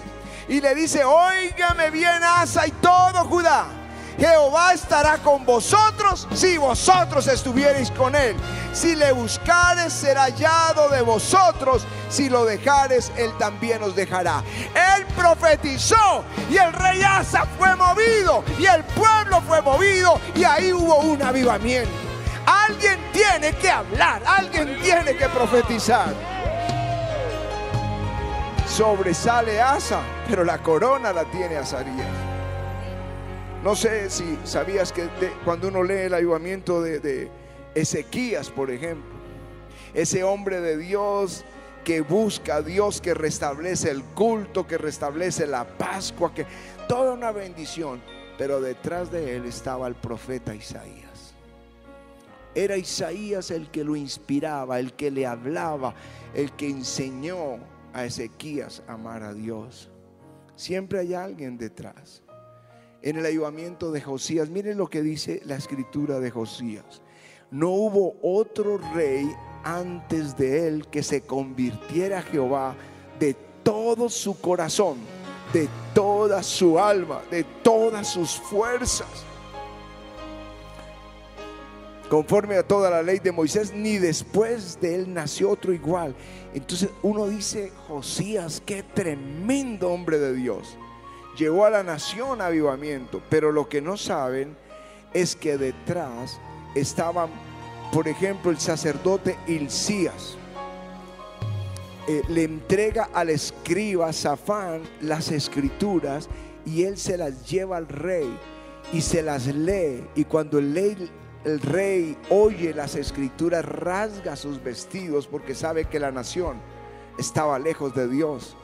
Y 0.48 0.60
le 0.60 0.75
dice, 0.75 1.04
óigame 1.04 1.90
bien 1.90 2.22
Asa 2.22 2.66
y 2.66 2.70
todo 2.72 3.25
Judá 3.25 3.77
Jehová 4.18 4.72
estará 4.72 5.18
con 5.18 5.44
vosotros 5.44 6.26
si 6.34 6.58
vosotros 6.58 7.28
estuviereis 7.28 7.90
con 7.92 8.16
él. 8.16 8.37
Si 8.72 8.96
le 8.96 9.12
buscares, 9.12 9.92
será 9.92 10.25
hallado 10.25 10.88
de 10.88 11.02
vosotros. 11.02 11.87
Si 12.10 12.28
lo 12.28 12.44
dejares, 12.44 13.12
él 13.16 13.30
también 13.38 13.82
os 13.82 13.94
dejará. 13.94 14.42
Él 14.75 15.06
profetizó 15.16 16.25
y 16.50 16.56
el 16.56 16.72
rey 16.72 17.00
Asa 17.02 17.46
fue 17.56 17.76
movido 17.76 18.42
y 18.58 18.66
el 18.66 18.82
pueblo 18.84 19.40
fue 19.42 19.62
movido 19.62 20.20
y 20.34 20.42
ahí 20.42 20.72
hubo 20.72 20.96
un 20.98 21.22
avivamiento. 21.22 21.90
Alguien 22.44 22.98
tiene 23.12 23.52
que 23.52 23.70
hablar, 23.70 24.22
alguien 24.26 24.80
tiene 24.82 25.16
que 25.16 25.28
profetizar. 25.28 26.12
Sobresale 28.66 29.60
Asa, 29.60 30.00
pero 30.28 30.44
la 30.44 30.58
corona 30.58 31.12
la 31.12 31.25
tiene 31.25 31.56
Azarías. 31.56 32.27
No 33.62 33.74
sé 33.74 34.08
si 34.08 34.38
sabías 34.44 34.92
que 34.92 35.08
cuando 35.44 35.66
uno 35.66 35.82
lee 35.82 36.02
el 36.04 36.14
ayudamiento 36.14 36.80
de, 36.80 37.28
Ezequías, 37.74 38.50
por 38.50 38.70
ejemplo, 38.70 39.10
ese 39.94 40.22
hombre 40.22 40.60
de 40.60 40.76
Dios 40.78 41.44
que 41.84 42.00
busca 42.00 42.56
a 42.56 42.62
Dios, 42.62 43.00
que 43.00 43.14
restablece 43.14 43.90
el 43.90 44.02
culto, 44.02 44.66
que 44.66 44.78
restablece 44.78 45.46
la 45.46 45.66
Pascua, 45.66 46.32
que 46.32 46.46
toda 46.88 47.12
una 47.12 47.32
bendición. 47.32 48.00
Pero 48.36 48.60
detrás 48.60 49.10
de 49.10 49.36
él 49.36 49.44
estaba 49.44 49.88
el 49.88 49.96
profeta 49.96 50.54
Isaías. 50.54 51.34
Era 52.54 52.76
Isaías 52.76 53.50
el 53.50 53.70
que 53.70 53.82
lo 53.82 53.96
inspiraba, 53.96 54.78
el 54.78 54.92
que 54.92 55.10
le 55.10 55.26
hablaba, 55.26 55.94
el 56.32 56.52
que 56.52 56.68
enseñó 56.68 57.58
a 57.92 58.04
Ezequías 58.04 58.82
a 58.86 58.92
amar 58.92 59.24
a 59.24 59.34
Dios. 59.34 59.90
Siempre 60.54 61.00
hay 61.00 61.14
alguien 61.14 61.58
detrás 61.58 62.22
en 63.02 63.16
el 63.16 63.26
ayudamiento 63.26 63.92
de 63.92 64.00
Josías. 64.00 64.48
Miren 64.48 64.78
lo 64.78 64.88
que 64.88 65.02
dice 65.02 65.40
la 65.44 65.56
escritura 65.56 66.20
de 66.20 66.30
Josías. 66.30 67.02
No 67.50 67.70
hubo 67.70 68.16
otro 68.22 68.78
rey 68.94 69.30
antes 69.64 70.36
de 70.36 70.68
él 70.68 70.86
que 70.88 71.02
se 71.02 71.22
convirtiera 71.22 72.18
a 72.18 72.22
Jehová 72.22 72.76
de 73.18 73.34
todo 73.62 74.08
su 74.08 74.40
corazón, 74.40 74.98
de 75.52 75.68
toda 75.94 76.42
su 76.42 76.78
alma, 76.78 77.22
de 77.30 77.44
todas 77.62 78.08
sus 78.08 78.32
fuerzas. 78.32 79.08
Conforme 82.10 82.56
a 82.56 82.62
toda 82.62 82.90
la 82.90 83.02
ley 83.02 83.18
de 83.18 83.32
Moisés, 83.32 83.72
ni 83.74 83.98
después 83.98 84.80
de 84.80 84.94
él 84.94 85.12
nació 85.12 85.50
otro 85.50 85.74
igual. 85.74 86.14
Entonces 86.54 86.88
uno 87.02 87.28
dice, 87.28 87.70
Josías, 87.86 88.62
qué 88.64 88.82
tremendo 88.82 89.90
hombre 89.90 90.18
de 90.18 90.34
Dios 90.34 90.78
llevó 91.38 91.64
a 91.64 91.71
la 91.71 91.83
nación 91.85 92.40
a 92.42 92.47
avivamiento, 92.47 93.23
pero 93.30 93.52
lo 93.52 93.68
que 93.68 93.80
no 93.80 93.97
saben 93.97 94.57
es 95.14 95.37
que 95.37 95.57
detrás 95.57 96.38
estaban, 96.75 97.30
por 97.92 98.09
ejemplo, 98.09 98.50
el 98.50 98.59
sacerdote 98.59 99.38
Hilcías. 99.47 100.37
Eh, 102.09 102.23
le 102.28 102.45
entrega 102.45 103.09
al 103.12 103.30
escriba 103.30 104.12
Safán 104.12 104.83
las 105.00 105.30
escrituras 105.30 106.28
y 106.66 106.85
él 106.85 106.97
se 106.97 107.16
las 107.16 107.49
lleva 107.49 107.76
al 107.76 107.87
rey 107.87 108.28
y 108.92 109.00
se 109.00 109.23
las 109.23 109.47
lee. 109.47 110.04
Y 110.14 110.25
cuando 110.25 110.59
el, 110.59 111.11
el 111.45 111.61
rey 111.61 112.16
oye 112.30 112.75
las 112.75 112.97
escrituras, 112.97 113.64
rasga 113.64 114.37
sus 114.37 114.62
vestidos 114.62 115.26
porque 115.26 115.54
sabe 115.54 115.85
que 115.85 116.00
la 116.00 116.11
nación 116.11 116.57
estaba 117.18 117.59
lejos 117.59 117.95
de 117.95 118.09
Dios. 118.09 118.57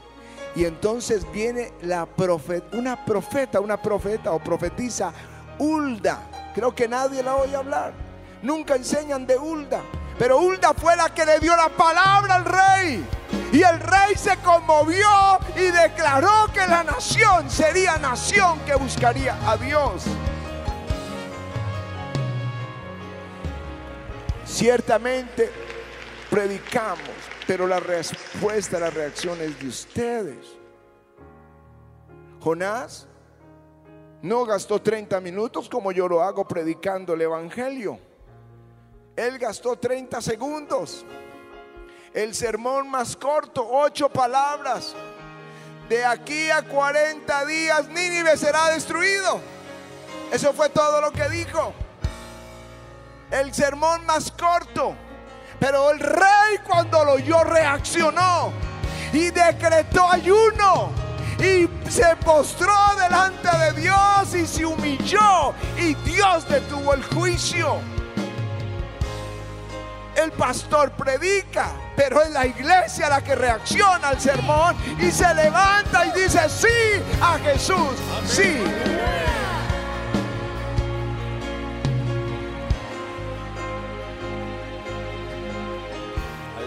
Y 0.57 0.65
entonces 0.65 1.31
viene 1.33 1.73
la 1.83 2.07
profeta, 2.07 2.77
una 2.77 3.05
profeta, 3.05 3.61
una 3.61 3.81
profeta 3.81 4.33
o 4.33 4.39
profetiza, 4.39 5.13
Hulda. 5.59 6.53
Creo 6.55 6.75
que 6.75 6.87
nadie 6.87 7.23
la 7.23 7.37
oye 7.37 7.57
hablar. 7.57 7.93
Nunca 8.43 8.77
enseñan 8.77 9.27
de 9.27 9.37
Hulda. 9.37 9.81
Pero 10.19 10.39
Hulda 10.39 10.73
fue 10.75 10.97
la 10.97 11.13
que 11.13 11.27
le 11.27 11.41
dio 11.41 11.57
la 11.57 11.69
palabra 11.69 12.37
al 12.37 12.45
rey. 12.45 13.05
Y 13.53 13.63
el 13.63 13.81
rey 13.81 14.15
se 14.17 14.37
conmovió 14.39 15.09
y 15.57 15.71
declaró 15.71 16.49
que 16.53 16.67
la 16.67 16.85
nación 16.85 17.51
sería 17.51 17.99
nación 17.99 18.61
que 18.61 18.75
buscaría 18.75 19.37
a 19.49 19.57
Dios. 19.57 20.05
Ciertamente 24.45 25.51
predicamos, 26.31 27.14
pero 27.47 27.67
la 27.67 27.81
respuesta, 27.81 28.79
la 28.79 28.91
reacción 28.91 29.41
es 29.41 29.59
de 29.59 29.69
ustedes. 29.69 30.47
Jonás 32.41 33.07
no 34.23 34.45
gastó 34.45 34.81
30 34.81 35.21
minutos 35.21 35.69
como 35.69 35.93
yo 35.93 36.09
lo 36.09 36.23
hago 36.23 36.47
predicando 36.47 37.15
el 37.15 37.23
Evangelio. 37.23 37.99
Él 39.17 39.39
gastó 39.39 39.77
30 39.77 40.21
segundos. 40.21 41.05
El 42.13 42.35
sermón 42.35 42.89
más 42.89 43.17
corto, 43.17 43.67
ocho 43.69 44.09
palabras. 44.09 44.95
De 45.89 46.05
aquí 46.05 46.51
a 46.51 46.63
40 46.63 47.45
días 47.47 47.89
Nínive 47.89 48.37
será 48.37 48.71
destruido. 48.71 49.41
Eso 50.33 50.53
fue 50.53 50.71
todo 50.71 51.01
lo 51.01 51.13
que 51.13 51.29
dijo. 51.29 51.75
El 53.31 53.53
sermón 53.53 54.07
más 54.07 54.31
corto. 54.31 54.95
Pero 55.65 55.93
el 55.93 55.99
rey 55.99 56.59
cuando 56.63 57.03
lo 57.07 57.13
oyó 57.13 57.43
reaccionó 57.43 58.53
y 59.15 59.31
decretó 59.31 60.07
ayuno 60.11 60.91
y 61.39 61.67
se 61.89 62.15
postró 62.17 62.75
delante 62.99 63.49
de 63.49 63.81
Dios 63.81 64.35
y 64.35 64.47
se 64.47 64.67
humilló 64.67 65.55
y 65.79 65.95
Dios 66.05 66.47
detuvo 66.51 66.93
el 66.93 67.03
juicio. 67.05 67.79
El 70.17 70.33
pastor 70.33 70.91
predica, 70.91 71.71
pero 71.97 72.21
es 72.21 72.31
la 72.33 72.45
iglesia 72.45 73.09
la 73.09 73.25
que 73.25 73.35
reacciona 73.35 74.09
al 74.09 74.21
sermón 74.21 74.77
y 75.01 75.11
se 75.11 75.33
levanta 75.35 76.05
y 76.05 76.11
dice 76.11 76.47
sí 76.51 77.03
a 77.23 77.39
Jesús, 77.39 77.97
sí. 78.27 78.59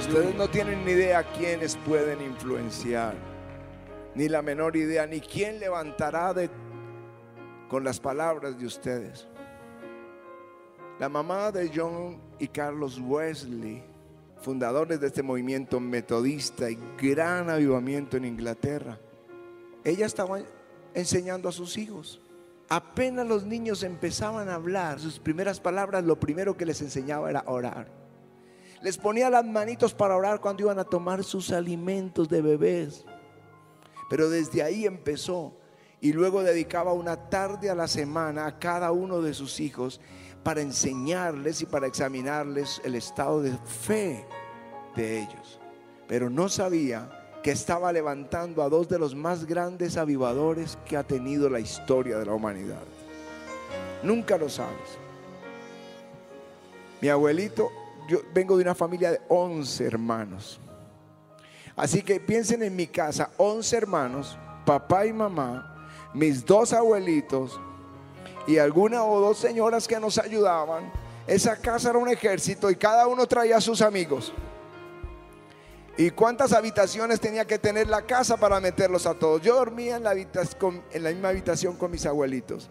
Ustedes 0.08 0.36
no 0.36 0.48
tienen 0.50 0.86
ni 0.86 0.92
idea 0.92 1.22
quiénes 1.34 1.76
pueden 1.86 2.22
influenciar, 2.22 3.14
ni 4.16 4.30
la 4.30 4.42
menor 4.42 4.78
idea, 4.78 5.06
ni 5.06 5.20
quién 5.20 5.60
levantará 5.60 6.34
con 7.68 7.84
las 7.84 8.00
palabras 8.00 8.58
de 8.58 8.66
ustedes. 8.66 9.28
La 10.98 11.10
mamá 11.10 11.52
de 11.52 11.70
John 11.76 12.22
y 12.40 12.48
Carlos 12.48 13.02
Wesley, 13.02 13.84
fundadores 14.42 15.02
de 15.02 15.08
este 15.08 15.24
movimiento 15.24 15.78
metodista 15.82 16.72
y 16.72 16.80
gran 16.98 17.50
avivamiento 17.50 18.16
en 18.16 18.24
Inglaterra, 18.24 18.98
ella 19.84 20.06
estaba 20.06 20.40
enseñando 20.94 21.50
a 21.50 21.52
sus 21.52 21.78
hijos. 21.78 22.22
Apenas 22.70 23.28
los 23.28 23.44
niños 23.44 23.84
empezaban 23.84 24.48
a 24.48 24.56
hablar, 24.56 25.02
sus 25.02 25.20
primeras 25.20 25.60
palabras, 25.60 26.06
lo 26.06 26.18
primero 26.18 26.56
que 26.56 26.66
les 26.66 26.82
enseñaba 26.82 27.30
era 27.30 27.44
orar. 27.46 27.97
Les 28.81 28.98
ponía 28.98 29.29
las 29.29 29.46
manitos 29.46 29.93
para 29.93 30.15
orar 30.15 30.39
cuando 30.39 30.63
iban 30.63 30.79
a 30.79 30.84
tomar 30.84 31.24
sus 31.24 31.51
alimentos 31.51 32.29
de 32.29 32.41
bebés. 32.41 33.05
Pero 34.10 34.29
desde 34.29 34.63
ahí 34.63 34.86
empezó 34.86 35.53
y 36.00 36.13
luego 36.13 36.43
dedicaba 36.43 36.93
una 36.93 37.29
tarde 37.29 37.69
a 37.69 37.75
la 37.75 37.88
semana 37.88 38.46
a 38.46 38.60
cada 38.60 38.91
uno 38.91 39.22
de 39.22 39.34
sus 39.34 39.60
hijos 39.60 40.00
para 40.43 40.62
enseñarles 40.62 41.62
y 41.62 41.65
para 41.65 41.88
examinarles 41.88 42.79
el 42.86 42.96
estado 42.96 43.41
de 43.41 43.57
fe 43.57 44.25
de 44.96 45.22
ellos. 45.22 45.60
Pero 46.07 46.29
no 46.29 46.48
sabía 46.48 47.10
que 47.43 47.51
estaba 47.51 47.91
levantando 47.91 48.62
a 48.62 48.69
dos 48.69 48.88
de 48.88 49.00
los 49.00 49.15
más 49.15 49.46
grandes 49.46 49.98
avivadores 49.98 50.77
que 50.86 50.98
ha 50.98 51.03
tenido 51.03 51.50
la 51.50 51.60
historia 51.60 52.17
de 52.17 52.25
la 52.25 52.34
humanidad. 52.34 52.84
Nunca 54.03 54.38
lo 54.38 54.50
sabes. 54.50 54.98
Mi 57.01 57.10
abuelito 57.10 57.69
yo 58.08 58.20
vengo 58.34 58.56
de 58.56 58.64
una 58.64 58.76
familia 58.76 59.12
de 59.12 59.22
11 59.28 59.86
hermanos. 59.86 60.60
Así 61.76 62.02
que 62.02 62.20
piensen 62.20 62.63
en 62.63 62.76
mi 62.76 62.88
casa, 62.88 63.30
11 63.38 63.78
hermanos, 63.78 64.38
papá 64.65 65.06
y 65.06 65.13
mamá, 65.13 65.76
mis 66.13 66.43
dos 66.46 66.74
abuelitos 66.74 67.60
y 68.48 68.58
alguna 68.58 69.04
o 69.04 69.20
dos 69.20 69.38
señoras 69.38 69.88
que 69.88 70.00
nos 70.00 70.17
ayudaban. 70.17 70.91
Esa 71.28 71.58
casa 71.58 71.89
era 71.89 72.00
un 72.00 72.10
ejército 72.10 72.72
y 72.72 72.76
cada 72.78 73.08
uno 73.08 73.28
traía 73.28 73.58
a 73.58 73.62
sus 73.62 73.82
amigos. 73.82 74.34
¿Y 75.98 76.12
cuántas 76.12 76.54
habitaciones 76.54 77.20
tenía 77.20 77.46
que 77.46 77.60
tener 77.60 77.88
la 77.88 78.04
casa 78.04 78.38
para 78.38 78.60
meterlos 78.60 79.06
a 79.06 79.15
todos? 79.15 79.41
Yo 79.41 79.56
dormía 79.56 79.98
en 79.98 80.04
la, 80.04 80.13
en 80.13 81.04
la 81.04 81.10
misma 81.10 81.30
habitación 81.30 81.76
con 81.76 81.91
mis 81.91 82.06
abuelitos. 82.06 82.70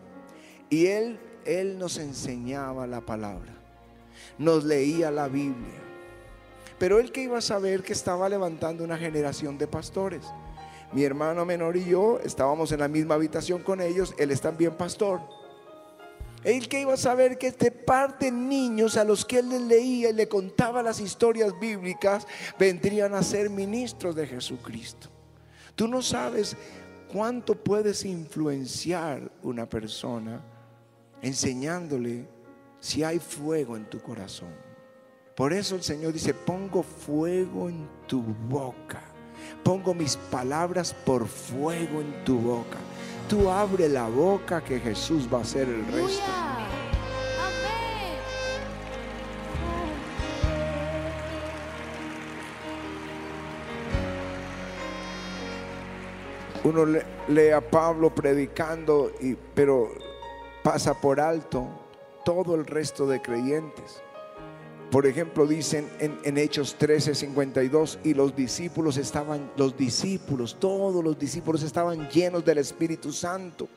Y 0.70 0.87
él, 0.87 1.20
él 1.44 1.79
nos 1.79 1.99
enseñaba 1.99 2.87
la 2.87 3.01
palabra 3.01 3.56
nos 4.38 4.64
leía 4.64 5.10
la 5.10 5.28
Biblia. 5.28 5.82
Pero 6.78 6.98
él 6.98 7.12
que 7.12 7.22
iba 7.22 7.38
a 7.38 7.42
saber 7.42 7.82
que 7.82 7.92
estaba 7.92 8.28
levantando 8.28 8.84
una 8.84 8.98
generación 8.98 9.56
de 9.56 9.66
pastores. 9.66 10.22
Mi 10.92 11.04
hermano 11.04 11.44
menor 11.44 11.76
y 11.76 11.84
yo 11.84 12.20
estábamos 12.22 12.70
en 12.72 12.80
la 12.80 12.88
misma 12.88 13.14
habitación 13.14 13.62
con 13.62 13.80
ellos, 13.80 14.14
él 14.18 14.30
es 14.30 14.40
también 14.40 14.74
pastor. 14.74 15.20
Él 16.44 16.68
que 16.68 16.80
iba 16.80 16.94
a 16.94 16.96
saber 16.96 17.38
que 17.38 17.48
este 17.48 17.72
de 18.20 18.30
niños 18.30 18.96
a 18.96 19.04
los 19.04 19.24
que 19.24 19.38
él 19.38 19.48
les 19.48 19.60
leía 19.62 20.10
y 20.10 20.12
le 20.12 20.28
contaba 20.28 20.82
las 20.82 21.00
historias 21.00 21.58
bíblicas 21.58 22.26
vendrían 22.58 23.14
a 23.14 23.22
ser 23.22 23.50
ministros 23.50 24.14
de 24.14 24.26
Jesucristo. 24.26 25.08
Tú 25.74 25.88
no 25.88 26.02
sabes 26.02 26.56
cuánto 27.12 27.54
puedes 27.54 28.04
influenciar 28.04 29.30
una 29.42 29.68
persona 29.68 30.40
enseñándole 31.22 32.28
si 32.87 33.03
hay 33.03 33.18
fuego 33.18 33.77
en 33.77 33.87
tu 33.87 34.01
corazón. 34.01 34.55
Por 35.35 35.53
eso 35.53 35.75
el 35.75 35.83
Señor 35.83 36.12
dice, 36.12 36.33
pongo 36.33 36.85
fuego 36.85 37.68
en 37.68 37.88
tu 38.07 38.22
boca. 38.22 39.03
Pongo 39.64 39.92
mis 39.92 40.16
palabras 40.16 40.94
por 40.94 41.27
fuego 41.27 42.01
en 42.01 42.25
tu 42.25 42.38
boca. 42.38 42.79
Tú 43.29 43.51
abre 43.51 43.88
la 43.88 44.07
boca 44.07 44.62
que 44.62 44.79
Jesús 44.79 45.29
va 45.33 45.38
a 45.38 45.40
hacer 45.40 45.68
el 45.68 45.85
resto. 45.87 46.22
Uno 56.62 56.85
lee 57.27 57.51
a 57.51 57.68
Pablo 57.68 58.14
predicando, 58.14 59.11
y, 59.20 59.35
pero 59.35 59.90
pasa 60.62 60.94
por 60.94 61.18
alto 61.18 61.86
todo 62.26 62.56
el 62.56 62.66
resto 62.66 63.06
de 63.06 63.22
creyentes. 63.22 64.02
Por 64.90 65.06
ejemplo, 65.06 65.46
dicen 65.46 65.88
en, 66.00 66.36
Hechos 66.36 66.74
13, 66.76 67.14
52, 67.14 68.00
y 68.02 68.14
los 68.14 68.34
discípulos 68.34 68.96
estaban, 68.96 69.52
los 69.56 69.76
discípulos, 69.76 70.56
todos 70.58 71.04
los 71.04 71.16
discípulos 71.16 71.62
estaban 71.62 72.08
llenos 72.10 72.44
del 72.44 72.58
Espíritu 72.58 73.12
Santo 73.12 73.68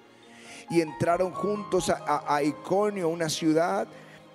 y 0.71 0.81
entraron 0.81 1.31
juntos 1.31 1.91
a, 1.91 2.41
Iconio, 2.43 3.09
una 3.09 3.29
ciudad, 3.29 3.87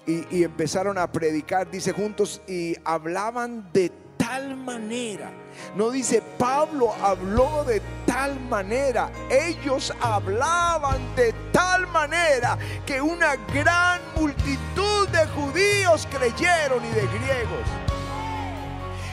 y, 0.07 0.25
y 0.37 0.45
empezaron 0.45 0.97
a 0.99 1.11
predicar, 1.11 1.69
dice 1.69 1.93
juntos, 1.93 2.41
y 2.47 2.77
hablaban 2.85 3.69
de 3.73 3.91
tal 4.25 4.57
manera. 4.57 5.31
No 5.77 5.91
dice 5.91 6.23
Pablo 6.39 6.95
habló 7.03 7.65
de 7.65 7.81
tal 8.07 8.39
manera. 8.41 9.11
Ellos 9.31 9.93
hablaban 10.01 11.15
de 11.15 11.33
tal 11.53 11.87
manera 11.89 12.59
que 12.87 13.01
una 13.01 13.37
gran 13.53 14.01
multitud 14.17 15.09
de 15.09 15.27
judíos 15.29 16.09
creyeron 16.11 16.85
y 16.85 16.89
de 16.89 17.07
griegos. 17.07 17.69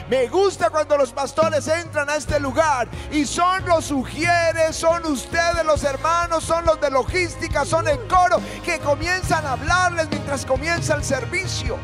Me 0.08 0.28
gusta 0.28 0.68
cuando 0.68 0.96
los 0.98 1.12
pastores 1.12 1.66
entran 1.68 2.10
a 2.10 2.16
este 2.16 2.38
lugar 2.38 2.88
y 3.10 3.24
son 3.24 3.64
los 3.64 3.86
sugieres, 3.86 4.76
son 4.76 5.06
ustedes 5.06 5.64
los 5.64 5.84
hermanos, 5.84 6.44
son 6.44 6.66
los 6.66 6.80
de 6.80 6.90
logística, 6.90 7.64
son 7.64 7.88
el 7.88 7.98
coro 8.08 8.38
que 8.64 8.78
comienzan 8.80 9.46
a 9.46 9.52
hablarles 9.52 10.08
mientras 10.10 10.44
comienza 10.44 10.94
el 10.94 11.04
servicio. 11.04 11.78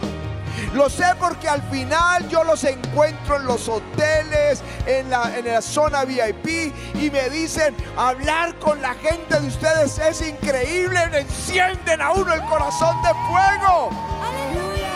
Lo 0.75 0.91
sé 0.91 1.05
porque 1.19 1.49
al 1.49 1.63
final 1.71 2.29
yo 2.29 2.45
los 2.45 2.63
encuentro 2.65 3.37
en 3.37 3.47
los 3.47 3.69
hoteles, 3.69 4.63
en 4.87 5.11
la, 5.11 5.37
en 5.37 5.47
la 5.47 5.63
zona 5.63 6.05
VIP 6.05 6.75
y 6.95 7.11
me 7.11 7.29
dicen, 7.31 7.75
hablar 7.97 8.55
con 8.59 8.81
la 8.83 8.95
gente 8.95 9.41
de 9.41 9.47
ustedes 9.47 9.99
es 9.99 10.23
increíble, 10.23 10.99
encienden 11.13 12.01
a 12.01 12.13
uno 12.13 12.33
el 12.33 12.43
corazón 12.43 12.97
de 13.03 13.09
fuego. 13.09 13.91
Aleluya. 14.23 14.89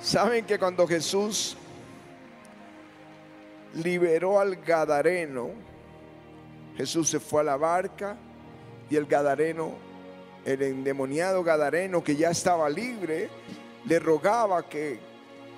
Saben 0.00 0.44
que 0.44 0.58
cuando 0.58 0.86
Jesús 0.86 1.56
liberó 3.74 4.40
al 4.40 4.56
Gadareno, 4.56 5.50
Jesús 6.76 7.08
se 7.10 7.20
fue 7.20 7.42
a 7.42 7.44
la 7.44 7.56
barca 7.56 8.16
y 8.88 8.96
el 8.96 9.06
Gadareno 9.06 9.89
el 10.44 10.62
endemoniado 10.62 11.42
Gadareno 11.42 12.02
que 12.02 12.16
ya 12.16 12.30
estaba 12.30 12.68
libre, 12.68 13.28
le 13.84 13.98
rogaba 13.98 14.68
que, 14.68 14.98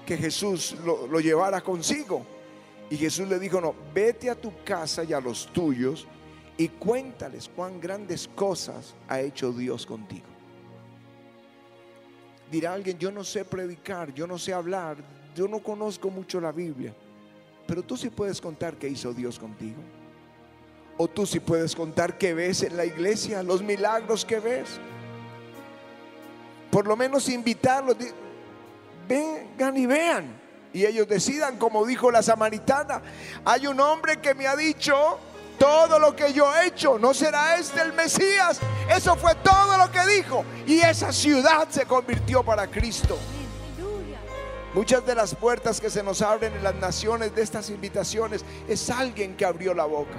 que 0.07 0.16
Jesús 0.16 0.77
lo, 0.85 1.07
lo, 1.07 1.21
llevara 1.21 1.61
consigo. 1.61 2.25
Y 2.90 2.97
Jesús 2.97 3.29
le 3.29 3.38
dijo, 3.38 3.61
no, 3.61 3.75
vete 3.95 4.29
a 4.29 4.35
tu 4.35 4.53
casa 4.64 5.05
y 5.05 5.12
a 5.12 5.21
los 5.21 5.47
tuyos 5.53 6.07
y 6.57 6.68
cuéntales 6.68 7.51
cuán 7.55 7.81
grandes 7.81 8.29
cosas 8.29 8.95
ha 9.09 9.21
hecho 9.21 9.53
Dios 9.53 9.87
contigo. 9.87 10.27
Dirá 12.51 12.75
alguien, 12.75 12.99
yo 12.99 13.11
no 13.11 13.25
sé 13.25 13.45
predicar, 13.47 14.12
yo 14.12 14.27
no 14.27 14.37
sé 14.37 14.53
hablar, 14.53 14.99
yo 15.35 15.49
no 15.49 15.61
conozco 15.61 16.11
mucho 16.11 16.40
la 16.40 16.53
Biblia. 16.53 16.95
Pero 17.66 17.83
tú 17.83 17.97
sí 17.97 18.11
puedes 18.11 18.40
contar 18.40 18.77
qué 18.77 18.88
hizo 18.88 19.14
Dios 19.14 19.38
contigo. 19.38 19.81
O 20.96 21.09
tú 21.09 21.26
sí 21.26 21.40
puedes 21.40 21.74
contar 21.74 22.18
qué 22.18 22.35
ves 22.35 22.62
en 22.62 22.76
la 22.76 22.85
iglesia, 22.85 23.42
los 23.42 23.62
milagros 23.62 24.24
que 24.24 24.40
ves. 24.40 24.78
Por 26.70 26.87
lo 26.87 26.96
menos 26.96 27.28
invitarlos, 27.28 27.96
vengan 29.09 29.76
y 29.76 29.87
vean. 29.87 30.40
Y 30.72 30.87
ellos 30.87 31.07
decidan, 31.07 31.59
como 31.59 31.85
dijo 31.85 32.11
la 32.11 32.22
samaritana, 32.22 33.02
hay 33.44 33.66
un 33.66 33.78
hombre 33.81 34.18
que 34.18 34.35
me 34.35 34.46
ha 34.46 34.57
dicho, 34.57 35.18
todo 35.59 35.98
lo 35.98 36.16
que 36.16 36.33
yo 36.33 36.52
he 36.57 36.68
hecho, 36.68 36.98
¿no 36.98 37.12
será 37.12 37.57
este 37.57 37.83
el 37.83 37.92
Mesías? 37.92 38.59
Eso 38.90 39.16
fue 39.16 39.35
todo 39.37 39.76
lo 39.76 39.92
que 39.92 40.05
dijo. 40.07 40.44
Y 40.66 40.81
esa 40.81 41.12
ciudad 41.12 41.68
se 41.70 41.85
convirtió 41.85 42.42
para 42.42 42.66
Cristo. 42.66 43.18
Muchas 44.74 45.04
de 45.04 45.14
las 45.14 45.35
puertas 45.35 45.78
que 45.82 45.90
se 45.90 46.02
nos 46.02 46.22
abren 46.22 46.54
en 46.54 46.64
las 46.64 46.74
naciones 46.76 47.35
de 47.35 47.42
estas 47.42 47.68
invitaciones 47.68 48.42
es 48.66 48.88
alguien 48.88 49.37
que 49.37 49.44
abrió 49.44 49.74
la 49.74 49.85
boca. 49.85 50.16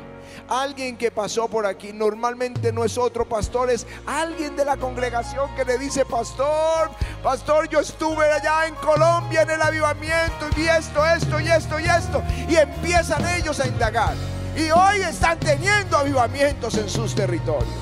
Alguien 0.47 0.95
que 0.95 1.09
pasó 1.09 1.47
por 1.47 1.65
aquí. 1.65 1.91
Normalmente 1.91 2.71
no 2.71 2.83
es 2.83 2.95
otro 2.95 3.27
pastor, 3.27 3.71
es 3.71 3.87
alguien 4.05 4.55
de 4.55 4.63
la 4.63 4.77
congregación 4.77 5.53
que 5.55 5.65
le 5.65 5.79
dice, 5.79 6.05
pastor, 6.05 6.91
pastor, 7.23 7.67
yo 7.67 7.79
estuve 7.79 8.31
allá 8.31 8.67
en 8.67 8.75
Colombia 8.75 9.41
en 9.41 9.49
el 9.49 9.61
avivamiento 9.61 10.47
y 10.51 10.61
vi 10.61 10.67
esto, 10.67 11.03
esto 11.03 11.39
y 11.39 11.47
esto 11.47 11.79
y 11.79 11.85
esto. 11.85 12.23
Y 12.47 12.55
empiezan 12.55 13.27
ellos 13.35 13.59
a 13.59 13.67
indagar. 13.67 14.13
Y 14.55 14.69
hoy 14.69 15.01
están 15.01 15.39
teniendo 15.39 15.97
avivamientos 15.97 16.77
en 16.77 16.87
sus 16.87 17.15
territorios. 17.15 17.73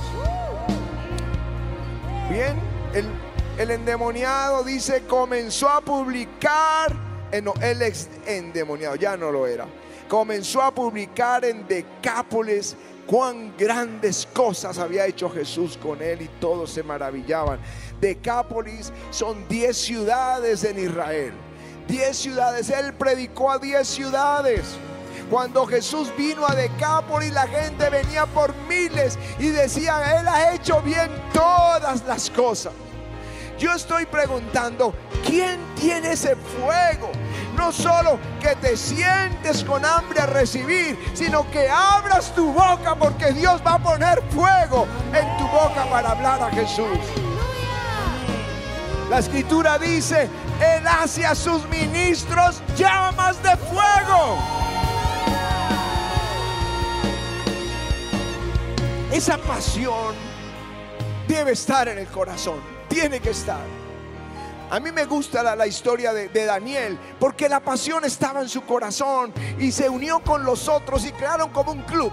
Bien, 2.29 2.70
el 3.61 3.69
endemoniado 3.69 4.63
dice, 4.63 5.03
comenzó 5.07 5.69
a 5.69 5.81
publicar, 5.81 6.95
eh, 7.31 7.43
no, 7.43 7.53
el 7.61 7.83
ex 7.83 8.09
endemoniado, 8.25 8.95
ya 8.95 9.15
no 9.15 9.31
lo 9.31 9.45
era, 9.45 9.67
comenzó 10.07 10.63
a 10.63 10.73
publicar 10.73 11.45
en 11.45 11.67
Decápolis 11.67 12.75
cuán 13.05 13.55
grandes 13.55 14.27
cosas 14.33 14.79
había 14.79 15.05
hecho 15.05 15.29
Jesús 15.29 15.77
con 15.77 16.01
él 16.01 16.23
y 16.23 16.27
todos 16.39 16.71
se 16.71 16.81
maravillaban. 16.81 17.59
Decápolis 17.99 18.91
son 19.11 19.47
10 19.47 19.77
ciudades 19.77 20.63
en 20.63 20.79
Israel. 20.79 21.33
10 21.87 22.17
ciudades, 22.17 22.69
él 22.71 22.93
predicó 22.93 23.51
a 23.51 23.59
10 23.59 23.87
ciudades. 23.87 24.61
Cuando 25.29 25.67
Jesús 25.67 26.11
vino 26.17 26.47
a 26.47 26.55
Decápolis, 26.55 27.31
la 27.31 27.45
gente 27.47 27.91
venía 27.91 28.25
por 28.25 28.55
miles 28.67 29.19
y 29.37 29.49
decía, 29.49 30.19
Él 30.19 30.27
ha 30.27 30.53
hecho 30.53 30.81
bien 30.81 31.09
todas 31.31 32.03
las 32.05 32.29
cosas. 32.29 32.73
Yo 33.61 33.71
estoy 33.73 34.07
preguntando, 34.07 34.91
¿quién 35.23 35.59
tiene 35.75 36.13
ese 36.13 36.35
fuego? 36.35 37.11
No 37.55 37.71
solo 37.71 38.17
que 38.41 38.55
te 38.55 38.75
sientes 38.75 39.63
con 39.63 39.85
hambre 39.85 40.19
a 40.19 40.25
recibir, 40.25 40.97
sino 41.13 41.47
que 41.51 41.69
abras 41.69 42.33
tu 42.33 42.51
boca 42.53 42.95
porque 42.95 43.31
Dios 43.33 43.61
va 43.63 43.75
a 43.75 43.77
poner 43.77 44.19
fuego 44.31 44.87
en 45.13 45.37
tu 45.37 45.43
boca 45.49 45.85
para 45.91 46.09
hablar 46.09 46.41
a 46.41 46.49
Jesús. 46.49 46.97
La 49.11 49.19
escritura 49.19 49.77
dice, 49.77 50.27
Él 50.59 50.87
hace 50.87 51.23
a 51.23 51.35
sus 51.35 51.63
ministros 51.69 52.63
llamas 52.75 53.43
de 53.43 53.55
fuego. 53.57 54.39
Esa 59.11 59.37
pasión 59.37 60.15
debe 61.27 61.51
estar 61.51 61.87
en 61.89 61.99
el 61.99 62.07
corazón 62.07 62.70
tiene 62.91 63.21
que 63.21 63.29
estar. 63.29 63.61
A 64.69 64.79
mí 64.79 64.91
me 64.91 65.05
gusta 65.05 65.55
la, 65.55 65.67
historia 65.67 66.13
de, 66.13 66.27
de, 66.29 66.45
Daniel 66.45 66.97
porque 67.19 67.49
la 67.49 67.59
pasión 67.59 68.05
estaba 68.05 68.41
en 68.41 68.49
su 68.49 68.61
corazón 68.61 69.33
y 69.59 69.71
se 69.71 69.89
unió 69.89 70.19
con 70.19 70.43
los 70.43 70.67
otros 70.67 71.05
y 71.05 71.11
crearon 71.11 71.49
como 71.49 71.71
un 71.71 71.81
club. 71.83 72.11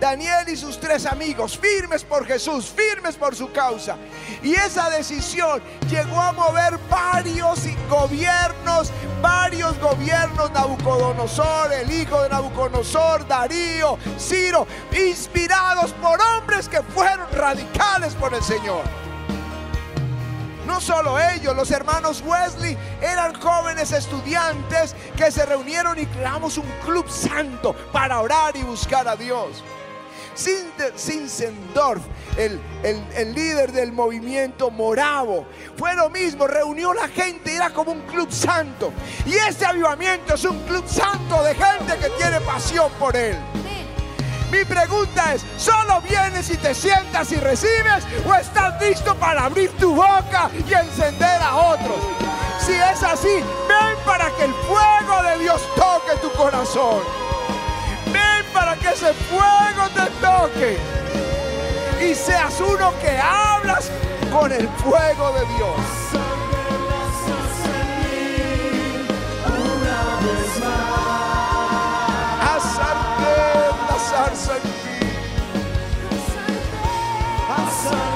Daniel 0.00 0.46
y 0.48 0.56
sus 0.56 0.78
tres 0.78 1.06
amigos, 1.06 1.58
firmes 1.58 2.04
por 2.04 2.26
Jesús, 2.26 2.66
firmes 2.66 3.16
por 3.16 3.34
su 3.34 3.50
causa. 3.50 3.96
Y 4.42 4.54
esa 4.54 4.90
decisión 4.90 5.62
llegó 5.88 6.20
a 6.20 6.32
mover 6.32 6.78
varios 6.90 7.60
gobiernos, 7.88 8.92
varios 9.22 9.78
gobiernos, 9.80 10.50
Nabucodonosor, 10.52 11.72
el 11.72 11.90
hijo 11.90 12.22
de 12.22 12.28
Nabucodonosor, 12.28 13.26
Darío, 13.26 13.98
Ciro, 14.18 14.66
inspirados 14.92 15.92
por 15.94 16.20
hombres 16.20 16.68
que 16.68 16.82
fueron 16.82 17.26
radicales 17.32 18.14
por 18.14 18.34
el 18.34 18.42
Señor. 18.42 18.82
No 20.66 20.80
solo 20.80 21.18
ellos, 21.18 21.54
los 21.54 21.70
hermanos 21.70 22.22
Wesley 22.26 22.76
eran 23.00 23.40
jóvenes 23.40 23.92
estudiantes 23.92 24.94
que 25.16 25.30
se 25.30 25.46
reunieron 25.46 25.98
y 25.98 26.06
creamos 26.06 26.58
un 26.58 26.66
club 26.84 27.08
santo 27.08 27.74
para 27.92 28.20
orar 28.20 28.56
y 28.56 28.62
buscar 28.62 29.06
a 29.06 29.16
Dios. 29.16 29.62
Zinzendorf, 30.36 32.02
el, 32.36 32.60
el, 32.82 33.34
líder 33.34 33.72
del 33.72 33.92
movimiento 33.92 34.70
moravo, 34.70 35.46
fue 35.76 35.94
lo 35.94 36.10
mismo, 36.10 36.46
reunió 36.46 36.92
la 36.92 37.08
gente, 37.08 37.54
era 37.54 37.70
como 37.70 37.92
un 37.92 38.02
club 38.02 38.30
santo. 38.30 38.92
Y 39.24 39.34
este 39.34 39.64
avivamiento 39.64 40.34
es 40.34 40.44
un 40.44 40.58
club 40.64 40.84
santo 40.86 41.42
de 41.42 41.54
gente 41.54 41.96
que 41.98 42.10
tiene 42.18 42.40
pasión 42.42 42.90
por 42.98 43.16
él. 43.16 43.36
Mi 44.50 44.64
pregunta 44.64 45.34
es, 45.34 45.44
¿solo 45.56 46.00
vienes 46.02 46.50
y 46.50 46.56
te 46.56 46.74
sientas 46.74 47.32
y 47.32 47.36
recibes 47.36 48.04
o 48.26 48.34
estás 48.34 48.80
listo 48.80 49.14
para 49.16 49.44
abrir 49.44 49.70
tu 49.76 49.94
boca 49.94 50.50
y 50.54 50.72
encender 50.72 51.42
a 51.42 51.56
otros? 51.56 51.96
Si 52.64 52.72
es 52.72 53.02
así, 53.02 53.42
ven 53.68 53.96
para 54.04 54.30
que 54.36 54.44
el 54.44 54.54
fuego 54.54 55.22
de 55.22 55.38
Dios 55.42 55.60
toque 55.74 56.16
tu 56.22 56.30
corazón. 56.32 57.00
Ven 58.06 58.44
para 58.52 58.76
que 58.76 58.88
ese 58.88 59.12
fuego 59.14 59.88
te 59.94 60.10
toque. 60.24 60.78
Y 62.00 62.14
seas 62.14 62.60
uno 62.60 62.92
que 63.00 63.18
hablas 63.18 63.90
con 64.32 64.52
el 64.52 64.68
fuego 64.68 65.32
de 65.32 65.46
Dios. 65.56 66.35
La 77.92 78.15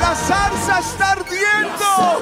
La 0.00 0.14
zarza 0.14 0.78
está 0.78 1.12
ardiendo. 1.12 2.17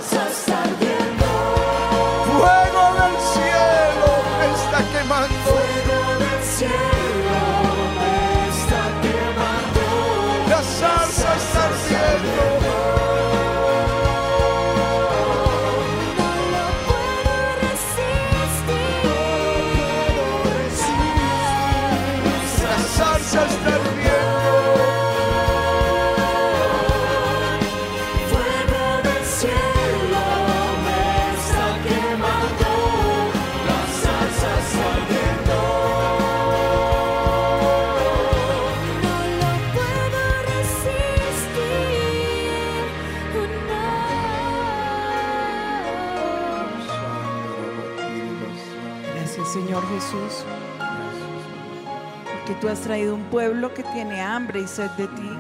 Has 52.69 52.81
traído 52.81 53.15
un 53.15 53.25
pueblo 53.25 53.75
que 53.75 53.83
tiene 53.83 54.21
hambre 54.21 54.61
y 54.61 54.67
sed 54.67 54.91
de 54.93 55.07
ti, 55.07 55.31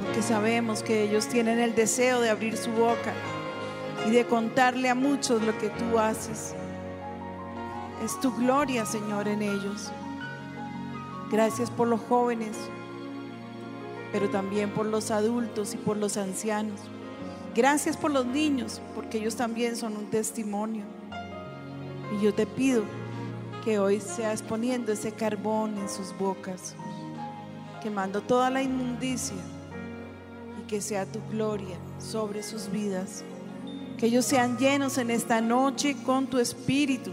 porque 0.00 0.22
sabemos 0.22 0.82
que 0.82 1.02
ellos 1.02 1.26
tienen 1.26 1.58
el 1.58 1.74
deseo 1.74 2.20
de 2.20 2.30
abrir 2.30 2.56
su 2.56 2.70
boca 2.70 3.12
y 4.06 4.10
de 4.10 4.24
contarle 4.24 4.88
a 4.88 4.94
muchos 4.94 5.42
lo 5.42 5.56
que 5.58 5.68
tú 5.70 5.98
haces. 5.98 6.54
Es 8.04 8.18
tu 8.20 8.32
gloria, 8.34 8.86
Señor, 8.86 9.26
en 9.26 9.42
ellos. 9.42 9.90
Gracias 11.30 11.70
por 11.70 11.88
los 11.88 12.00
jóvenes, 12.00 12.56
pero 14.12 14.30
también 14.30 14.70
por 14.70 14.86
los 14.86 15.10
adultos 15.10 15.74
y 15.74 15.76
por 15.76 15.96
los 15.96 16.16
ancianos. 16.16 16.80
Gracias 17.54 17.96
por 17.96 18.12
los 18.12 18.24
niños, 18.24 18.80
porque 18.94 19.18
ellos 19.18 19.34
también 19.34 19.76
son 19.76 19.96
un 19.96 20.06
testimonio. 20.06 20.84
Y 22.16 22.22
yo 22.22 22.32
te 22.32 22.46
pido 22.46 22.84
que 23.64 23.78
hoy 23.78 24.00
seas 24.00 24.42
poniendo 24.42 24.92
ese 24.92 25.12
carbón 25.12 25.76
en 25.78 25.88
sus 25.88 26.16
bocas, 26.18 26.74
quemando 27.82 28.20
toda 28.20 28.50
la 28.50 28.62
inmundicia 28.62 29.36
y 30.60 30.66
que 30.66 30.80
sea 30.80 31.06
tu 31.06 31.20
gloria 31.30 31.76
sobre 31.98 32.42
sus 32.42 32.70
vidas. 32.70 33.24
Que 33.96 34.06
ellos 34.06 34.24
sean 34.24 34.58
llenos 34.58 34.98
en 34.98 35.10
esta 35.10 35.40
noche 35.40 35.96
con 36.04 36.26
tu 36.26 36.38
espíritu. 36.38 37.10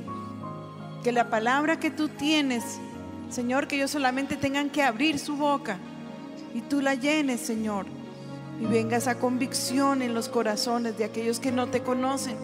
Que 1.04 1.12
la 1.12 1.30
palabra 1.30 1.80
que 1.80 1.92
tú 1.92 2.10
tienes, 2.10 2.80
Señor, 3.30 3.68
que 3.68 3.76
ellos 3.76 3.92
solamente 3.92 4.36
tengan 4.36 4.70
que 4.70 4.84
abrir 4.84 5.18
su 5.20 5.36
boca 5.36 5.78
y 6.54 6.62
tú 6.62 6.82
la 6.82 6.96
llenes, 6.96 7.42
Señor. 7.42 7.86
Y 8.62 8.66
venga 8.66 8.98
esa 8.98 9.20
convicción 9.20 10.02
en 10.02 10.14
los 10.14 10.30
corazones 10.30 10.98
de 10.98 11.06
aquellos 11.06 11.40
que 11.40 11.52
no 11.52 11.68
te 11.68 11.82
conocen. 11.82 12.38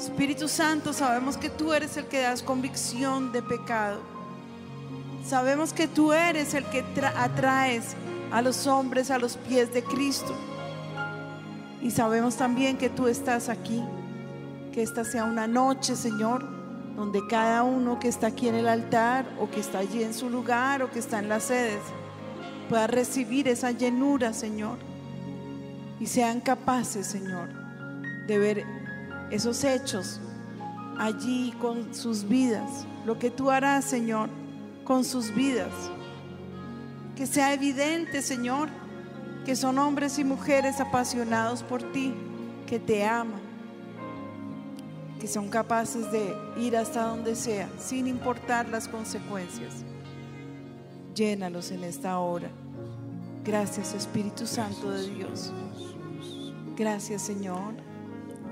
Espíritu 0.00 0.48
Santo, 0.48 0.92
sabemos 0.92 1.36
que 1.36 1.50
tú 1.50 1.72
eres 1.72 1.96
el 1.96 2.06
que 2.06 2.20
das 2.20 2.42
convicción 2.42 3.32
de 3.32 3.42
pecado. 3.42 4.00
Sabemos 5.26 5.72
que 5.72 5.86
tú 5.86 6.12
eres 6.12 6.54
el 6.54 6.64
que 6.66 6.84
tra- 6.94 7.12
atraes 7.16 7.94
a 8.32 8.42
los 8.42 8.66
hombres 8.66 9.10
a 9.10 9.18
los 9.18 9.36
pies 9.36 9.72
de 9.72 9.82
Cristo. 9.82 10.34
Y 11.82 11.90
sabemos 11.90 12.36
también 12.36 12.76
que 12.78 12.88
tú 12.90 13.06
estás 13.08 13.48
aquí. 13.48 13.82
Que 14.72 14.82
esta 14.82 15.04
sea 15.04 15.24
una 15.24 15.46
noche, 15.46 15.96
Señor, 15.96 16.44
donde 16.96 17.20
cada 17.28 17.62
uno 17.62 17.98
que 17.98 18.08
está 18.08 18.28
aquí 18.28 18.48
en 18.48 18.54
el 18.54 18.68
altar 18.68 19.26
o 19.40 19.50
que 19.50 19.60
está 19.60 19.78
allí 19.78 20.02
en 20.02 20.14
su 20.14 20.30
lugar 20.30 20.82
o 20.82 20.90
que 20.90 20.98
está 20.98 21.18
en 21.18 21.28
las 21.28 21.44
sedes 21.44 21.80
pueda 22.68 22.86
recibir 22.86 23.48
esa 23.48 23.72
llenura, 23.72 24.32
Señor. 24.32 24.78
Y 25.98 26.06
sean 26.06 26.40
capaces, 26.40 27.06
Señor, 27.06 27.48
de 28.26 28.38
ver 28.38 28.64
esos 29.30 29.64
hechos 29.64 30.20
allí 30.98 31.54
con 31.60 31.94
sus 31.94 32.28
vidas. 32.28 32.86
Lo 33.06 33.18
que 33.18 33.30
tú 33.30 33.50
harás, 33.50 33.84
Señor, 33.84 34.28
con 34.84 35.04
sus 35.04 35.34
vidas. 35.34 35.72
Que 37.16 37.26
sea 37.26 37.52
evidente, 37.54 38.22
Señor, 38.22 38.68
que 39.44 39.56
son 39.56 39.78
hombres 39.78 40.18
y 40.18 40.24
mujeres 40.24 40.80
apasionados 40.80 41.62
por 41.62 41.82
ti, 41.92 42.14
que 42.66 42.78
te 42.78 43.06
aman, 43.06 43.40
que 45.18 45.26
son 45.26 45.48
capaces 45.48 46.10
de 46.12 46.34
ir 46.58 46.76
hasta 46.76 47.04
donde 47.04 47.34
sea, 47.34 47.68
sin 47.78 48.06
importar 48.06 48.68
las 48.68 48.88
consecuencias. 48.88 49.84
Llénalos 51.14 51.70
en 51.70 51.84
esta 51.84 52.18
hora. 52.18 52.50
Gracias, 53.44 53.94
Espíritu 53.94 54.46
Santo 54.46 54.90
de 54.90 55.08
Dios. 55.10 55.52
Gracias, 56.76 57.22
Señor. 57.22 57.89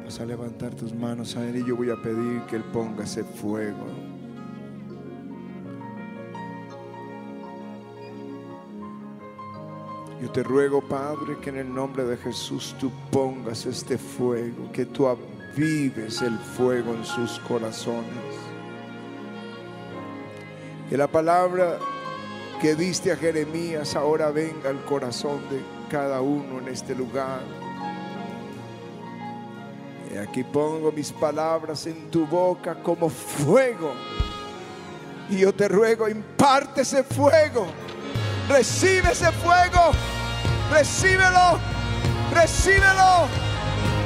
Vas 0.09 0.21
a 0.21 0.25
levantar 0.25 0.75
tus 0.75 0.95
manos 0.95 1.37
a 1.37 1.47
Él 1.47 1.57
y 1.57 1.65
yo 1.67 1.77
voy 1.77 1.91
a 1.91 1.97
pedir 1.97 2.41
que 2.49 2.57
Él 2.57 2.65
ponga 2.73 3.05
ese 3.05 3.23
fuego. 3.23 3.85
Yo 10.23 10.31
te 10.31 10.43
ruego, 10.43 10.81
Padre, 10.81 11.37
que 11.43 11.51
en 11.51 11.59
el 11.59 11.75
nombre 11.75 12.05
de 12.05 12.17
Jesús 12.17 12.75
tú 12.81 12.91
pongas 13.11 13.67
este 13.67 13.99
fuego, 13.99 14.73
que 14.73 14.87
tú 14.87 15.07
avives 15.07 16.23
el 16.23 16.39
fuego 16.39 16.95
en 16.95 17.05
sus 17.05 17.39
corazones. 17.41 18.07
Que 20.89 20.97
la 20.97 21.09
palabra 21.09 21.79
que 22.63 22.75
diste 22.75 23.13
a 23.13 23.17
Jeremías 23.17 23.95
ahora 23.95 24.31
venga 24.31 24.71
al 24.71 24.83
corazón 24.87 25.39
de 25.51 25.61
cada 25.91 26.23
uno 26.23 26.61
en 26.61 26.69
este 26.69 26.95
lugar. 26.95 27.58
Y 30.13 30.17
aquí 30.17 30.43
pongo 30.43 30.91
mis 30.91 31.13
palabras 31.13 31.87
en 31.87 32.11
tu 32.11 32.27
boca 32.27 32.75
como 32.83 33.11
fuego. 33.11 33.93
Y 35.29 35.39
yo 35.41 35.53
te 35.55 35.69
ruego, 35.69 36.09
imparte 36.09 36.81
ese 36.81 37.05
fuego. 37.05 37.67
Recibe 38.49 39.13
ese 39.13 39.31
fuego. 39.33 39.93
Recíbelo. 40.71 41.59
Recíbelo. 42.33 43.29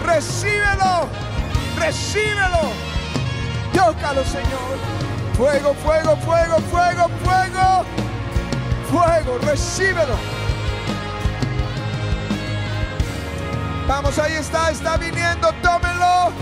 Recíbelo. 0.04 1.08
Recíbelo. 1.78 2.60
Tócalo, 3.72 4.24
Señor. 4.24 4.78
Fuego, 5.36 5.74
fuego, 5.74 6.16
fuego, 6.16 6.56
fuego, 6.70 7.08
fuego. 7.24 7.84
Fuego, 8.90 9.38
recíbelo. 9.38 10.41
Vamos, 13.86 14.18
ahí 14.18 14.34
está, 14.34 14.70
está 14.70 14.96
viniendo, 14.96 15.52
tómelo, 15.60 16.32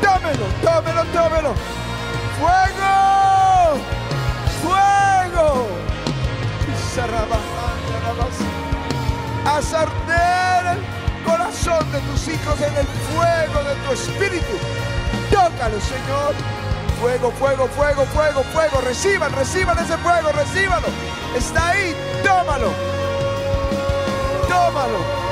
tómelo, 0.00 0.46
tómelo, 0.62 1.04
tómelo. 1.12 1.54
Fuego, 2.38 3.78
fuego. 4.62 5.66
Haz 9.46 9.74
arder 9.74 10.76
el 10.76 11.24
corazón 11.24 11.92
de 11.92 12.00
tus 12.00 12.28
hijos 12.28 12.60
en 12.60 12.76
el 12.76 12.86
fuego 12.86 13.64
de 13.64 13.74
tu 13.86 13.92
espíritu. 13.92 14.56
Tócalo, 15.30 15.80
Señor. 15.80 16.34
Fuego, 17.00 17.32
fuego, 17.32 17.66
fuego, 17.68 18.04
fuego, 18.06 18.42
fuego. 18.52 18.80
Reciban, 18.82 19.32
reciban 19.32 19.78
ese 19.78 19.96
fuego, 19.98 20.32
recíbalo. 20.32 20.86
Está 21.36 21.68
ahí, 21.68 21.96
tómalo. 22.22 22.70
Tómalo. 24.48 25.29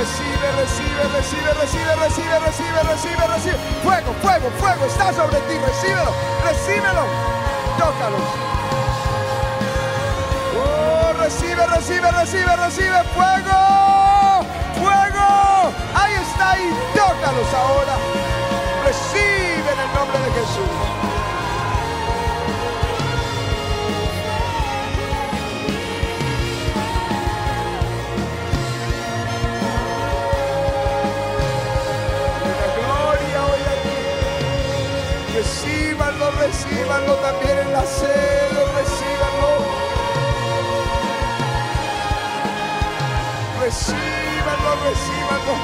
Recibe, 0.00 0.52
recibe, 0.56 1.02
recibe, 1.12 1.52
recibe, 1.60 1.94
recibe, 1.96 2.38
recibe, 2.40 2.82
recibe, 2.84 3.26
recibe. 3.26 3.56
Fuego, 3.82 4.14
fuego, 4.22 4.50
fuego 4.58 4.86
está 4.86 5.12
sobre 5.12 5.38
ti. 5.40 5.58
Recíbelo, 5.58 6.12
recíbelo. 6.44 7.04
Tócalos. 7.76 8.26
Oh, 10.56 11.12
recibe, 11.22 11.66
recibe, 11.66 12.10
recibe, 12.12 12.56
recibe. 12.56 12.98
Fuego, 13.14 13.58
fuego. 14.80 15.28
Ahí 15.94 16.14
está, 16.14 16.58
y 16.58 16.72
tócalos 16.96 17.50
ahora. 17.54 17.94
Recibe 18.84 19.72
en 19.72 19.80
el 19.80 19.94
nombre 19.94 20.18
de 20.18 20.30
Jesús. 20.32 21.09
Aquí. 36.30 36.38
Recíbanlo, 36.38 37.14
también 37.16 37.58
en 37.58 37.72
la 37.72 37.82
celo, 37.82 38.64
recíbanlo. 38.76 39.50
Recíbanlo, 43.60 44.70
recíbanlo. 44.84 45.54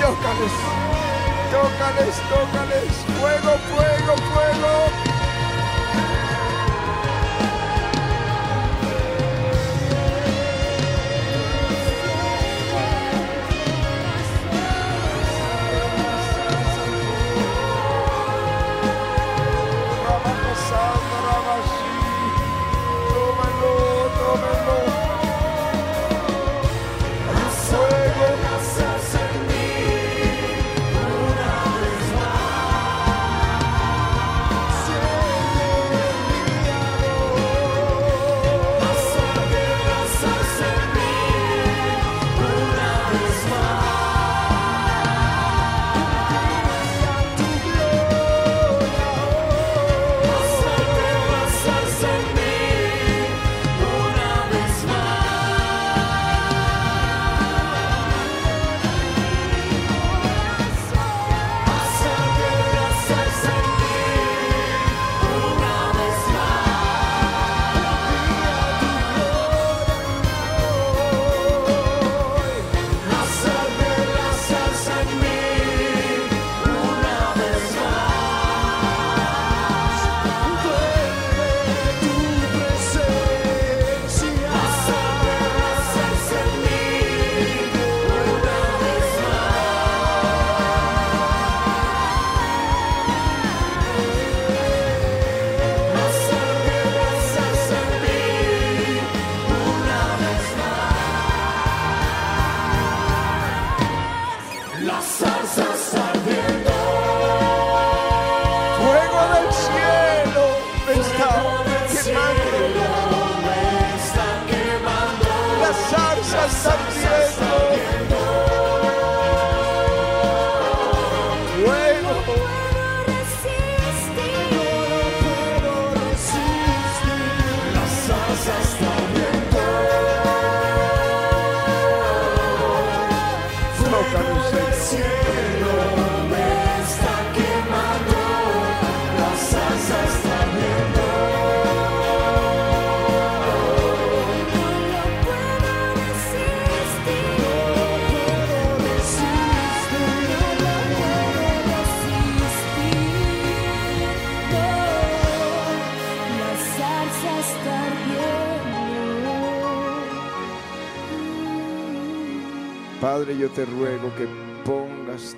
Tócales, 0.00 0.52
tócales, 1.50 2.16
tócales. 2.28 2.92
Fuego, 3.18 3.58
fuego, 3.72 4.16
fuego. 4.16 4.89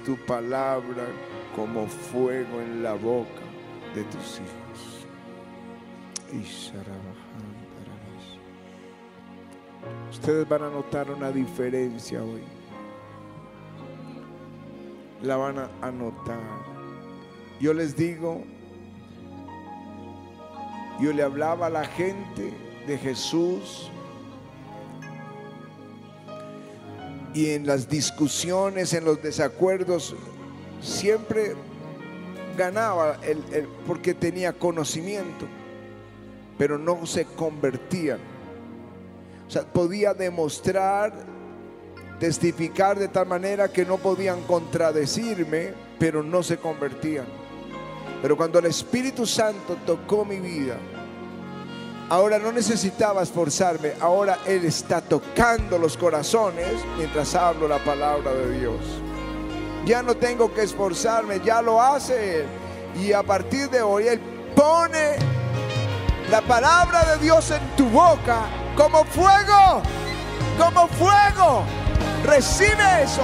Tu 0.05 0.17
palabra 0.27 1.05
como 1.55 1.87
fuego 1.87 2.61
en 2.61 2.83
la 2.83 2.95
boca 2.95 3.43
de 3.95 4.05
tus 4.05 4.41
hijos. 4.41 5.07
Ustedes 10.11 10.49
van 10.49 10.63
a 10.63 10.71
notar 10.71 11.11
una 11.11 11.31
diferencia 11.31 12.23
hoy. 12.23 12.43
La 15.23 15.37
van 15.37 15.59
a 15.59 15.91
notar. 15.91 16.41
Yo 17.61 17.75
les 17.75 17.97
digo, 17.97 18.43
yo 21.01 21.13
le 21.13 21.23
hablaba 21.23 21.67
a 21.67 21.71
la 21.71 21.85
gente 21.85 22.53
de 22.87 22.99
Jesús 22.99 23.91
y 27.35 27.51
en 27.51 27.67
las 27.67 27.89
discusiones, 27.89 28.93
en 28.93 29.05
los 29.05 29.23
desacuerdos, 29.23 30.15
siempre 30.81 31.55
ganaba 32.57 33.19
el- 33.23 33.67
porque 33.87 34.15
tenía 34.15 34.53
conocimiento, 34.53 35.47
pero 36.59 36.79
no 36.79 37.07
se 37.07 37.25
convertían. 37.25 38.19
O 39.49 39.51
sea, 39.51 39.63
podía 39.63 40.15
demostrar, 40.15 41.13
testificar 42.19 42.99
de 42.99 43.09
tal 43.09 43.27
manera 43.27 43.69
que 43.73 43.85
no 43.85 43.97
podían 43.99 44.43
contradecirme, 44.43 45.71
pero 45.99 46.23
no 46.23 46.43
se 46.43 46.57
convertían. 46.59 47.27
Pero 48.21 48.37
cuando 48.37 48.59
el 48.59 48.67
Espíritu 48.67 49.27
Santo 49.27 49.77
tocó 49.85 50.25
mi 50.25 50.39
vida, 50.39 50.77
Ahora 52.13 52.39
no 52.39 52.53
necesitaba 52.53 53.23
esforzarme, 53.23 53.95
ahora 53.99 54.37
Él 54.47 54.67
está 54.67 55.01
tocando 55.01 55.79
los 55.79 55.97
corazones 55.97 56.69
mientras 56.99 57.35
hablo 57.35 57.67
la 57.67 57.79
palabra 57.79 58.35
de 58.35 58.59
Dios. 58.59 58.77
Ya 59.87 60.03
no 60.03 60.15
tengo 60.15 60.53
que 60.53 60.63
esforzarme, 60.63 61.41
ya 61.43 61.63
lo 61.63 61.81
hace 61.81 62.41
Él. 62.41 62.47
Y 63.03 63.15
a 63.15 63.23
partir 63.23 63.71
de 63.71 63.81
hoy 63.81 64.09
Él 64.09 64.21
pone 64.55 65.17
la 66.31 66.43
palabra 66.43 67.03
de 67.15 67.25
Dios 67.25 67.51
en 67.51 67.77
tu 67.79 67.89
boca 67.89 68.43
como 68.77 69.07
fuego, 69.07 69.81
como 70.59 70.89
fuego. 70.89 71.63
Recibe 72.27 73.05
eso 73.05 73.23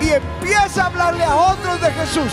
y 0.00 0.10
empieza 0.10 0.84
a 0.84 0.86
hablarle 0.86 1.24
a 1.24 1.34
otros 1.34 1.80
de 1.80 1.90
Jesús. 1.90 2.32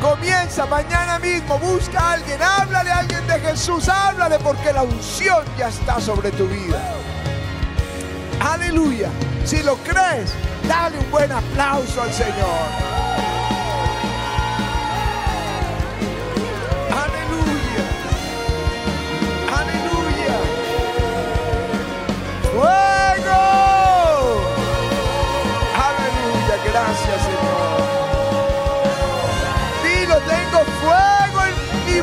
Comienza 0.00 0.64
mañana 0.64 1.18
mismo, 1.18 1.58
busca 1.58 2.00
a 2.00 2.12
alguien, 2.12 2.40
háblale 2.40 2.90
a 2.90 2.98
alguien 3.00 3.26
de 3.26 3.38
Jesús, 3.38 3.86
háblale 3.88 4.38
porque 4.38 4.72
la 4.72 4.82
unción 4.82 5.44
ya 5.58 5.68
está 5.68 6.00
sobre 6.00 6.30
tu 6.32 6.48
vida. 6.48 6.80
Aleluya. 8.40 9.10
Si 9.44 9.62
lo 9.62 9.76
crees, 9.76 10.32
dale 10.66 10.98
un 10.98 11.10
buen 11.10 11.30
aplauso 11.30 12.00
al 12.00 12.12
Señor. 12.12 12.89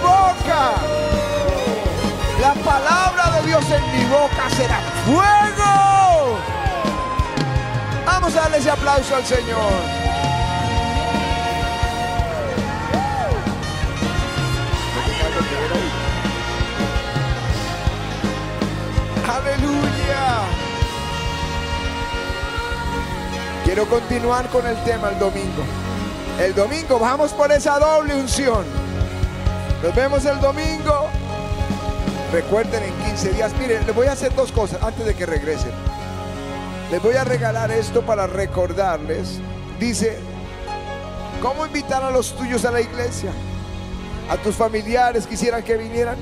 Boca. 0.07 0.61
La 2.41 2.53
palabra 2.53 3.31
de 3.35 3.47
Dios 3.47 3.65
en 3.71 3.83
mi 3.91 4.05
boca 4.05 4.49
será 4.55 4.79
fuego. 5.05 6.37
Vamos 8.05 8.35
a 8.35 8.41
darle 8.41 8.57
ese 8.57 8.71
aplauso 8.71 9.15
al 9.15 9.25
Señor. 9.25 9.73
Aleluya. 19.27 20.41
Quiero 23.65 23.85
continuar 23.87 24.47
con 24.49 24.65
el 24.65 24.81
tema 24.83 25.09
el 25.09 25.19
domingo. 25.19 25.63
El 26.39 26.53
domingo 26.53 26.99
vamos 26.99 27.33
por 27.33 27.51
esa 27.51 27.79
doble 27.79 28.15
unción. 28.15 28.86
Nos 29.83 29.93
vemos 29.93 30.25
el 30.25 30.39
domingo. 30.39 31.07
Recuerden 32.31 32.83
en 32.83 32.93
15 33.05 33.33
días. 33.33 33.53
Miren, 33.59 33.85
les 33.85 33.95
voy 33.95 34.07
a 34.07 34.13
hacer 34.13 34.33
dos 34.35 34.51
cosas 34.51 34.81
antes 34.81 35.05
de 35.05 35.13
que 35.13 35.25
regresen. 35.25 35.71
Les 36.91 37.01
voy 37.01 37.15
a 37.15 37.23
regalar 37.23 37.69
esto 37.69 38.01
para 38.01 38.25
recordarles. 38.25 39.39
Dice, 39.79 40.17
¿cómo 41.41 41.65
invitar 41.65 42.03
a 42.03 42.09
los 42.09 42.35
tuyos 42.35 42.65
a 42.65 42.71
la 42.71 42.81
iglesia? 42.81 43.31
A 44.29 44.37
tus 44.37 44.55
familiares 44.55 45.27
quisieran 45.27 45.63
que 45.63 45.77
vinieran. 45.77 46.17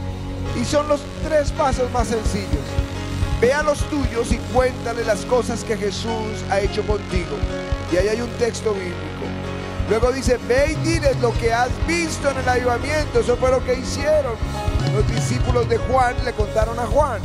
Y 0.60 0.66
son 0.66 0.90
los 0.90 1.00
tres 1.24 1.52
pasos 1.54 1.90
más 1.92 2.10
sencillos. 2.10 2.66
Ve 3.40 3.54
a 3.54 3.64
los 3.64 3.80
tuyos 3.90 4.32
y 4.32 4.38
cuéntale 4.54 5.06
las 5.06 5.26
cosas 5.26 5.64
que 5.64 5.78
Jesús 5.78 6.44
ha 6.52 6.60
hecho 6.60 6.86
contigo. 6.86 7.38
Y 7.92 7.98
ahí 7.98 8.10
hay 8.10 8.22
un 8.22 8.30
texto 8.32 8.74
bíblico. 8.74 9.15
Luego 9.90 10.12
dice, 10.12 10.40
ve 10.48 10.72
y 10.72 10.76
diles 10.88 11.20
lo 11.22 11.32
que 11.34 11.54
has 11.54 11.70
visto 11.88 12.30
en 12.30 12.38
el 12.38 12.50
avivamiento. 12.50 13.20
Eso 13.20 13.38
fue 13.38 13.52
lo 13.52 13.64
que 13.64 13.76
hicieron. 13.76 14.34
Los 14.94 15.08
discípulos 15.08 15.70
de 15.70 15.78
Juan 15.78 16.16
le 16.24 16.34
contaron 16.34 16.80
a 16.80 16.88
Juan. 16.88 17.22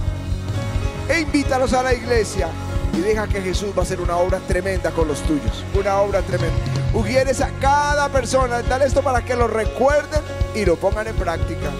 E 1.09 1.21
invítalos 1.21 1.73
a 1.73 1.83
la 1.83 1.95
iglesia 1.95 2.49
y 2.93 3.01
deja 3.01 3.27
que 3.27 3.41
Jesús 3.41 3.71
va 3.77 3.81
a 3.81 3.83
hacer 3.83 4.01
una 4.01 4.17
obra 4.17 4.39
tremenda 4.47 4.91
con 4.91 5.09
los 5.09 5.21
tuyos. 5.23 5.65
Una 5.75 6.01
obra 6.01 6.21
tremenda. 6.23 6.57
Ujieres 6.93 7.41
a 7.41 7.51
cada 7.61 8.09
persona. 8.11 8.63
Dale 8.63 8.85
esto 8.85 9.03
para 9.03 9.25
que 9.25 9.37
lo 9.37 9.49
recuerden 9.49 10.21
y 10.55 10.65
lo 10.65 10.77
pongan 10.77 11.09
en 11.09 11.17
práctica. 11.17 11.71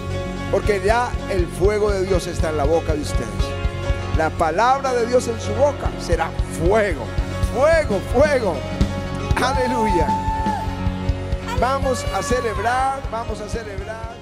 Porque 0.51 0.81
ya 0.83 1.11
el 1.29 1.45
fuego 1.47 1.91
de 1.91 2.05
Dios 2.05 2.27
está 2.27 2.49
en 2.49 2.57
la 2.57 2.63
boca 2.63 2.93
de 2.93 3.01
ustedes. 3.01 3.27
La 4.17 4.29
palabra 4.31 4.93
de 4.93 5.05
Dios 5.05 5.27
en 5.27 5.39
su 5.39 5.53
boca 5.53 5.89
será 5.99 6.29
fuego. 6.59 7.05
Fuego, 7.53 7.99
fuego. 8.13 8.55
Aleluya. 9.35 10.30
Vamos 11.61 12.03
a 12.05 12.23
celebrar, 12.23 13.03
vamos 13.11 13.39
a 13.39 13.47
celebrar. 13.47 14.20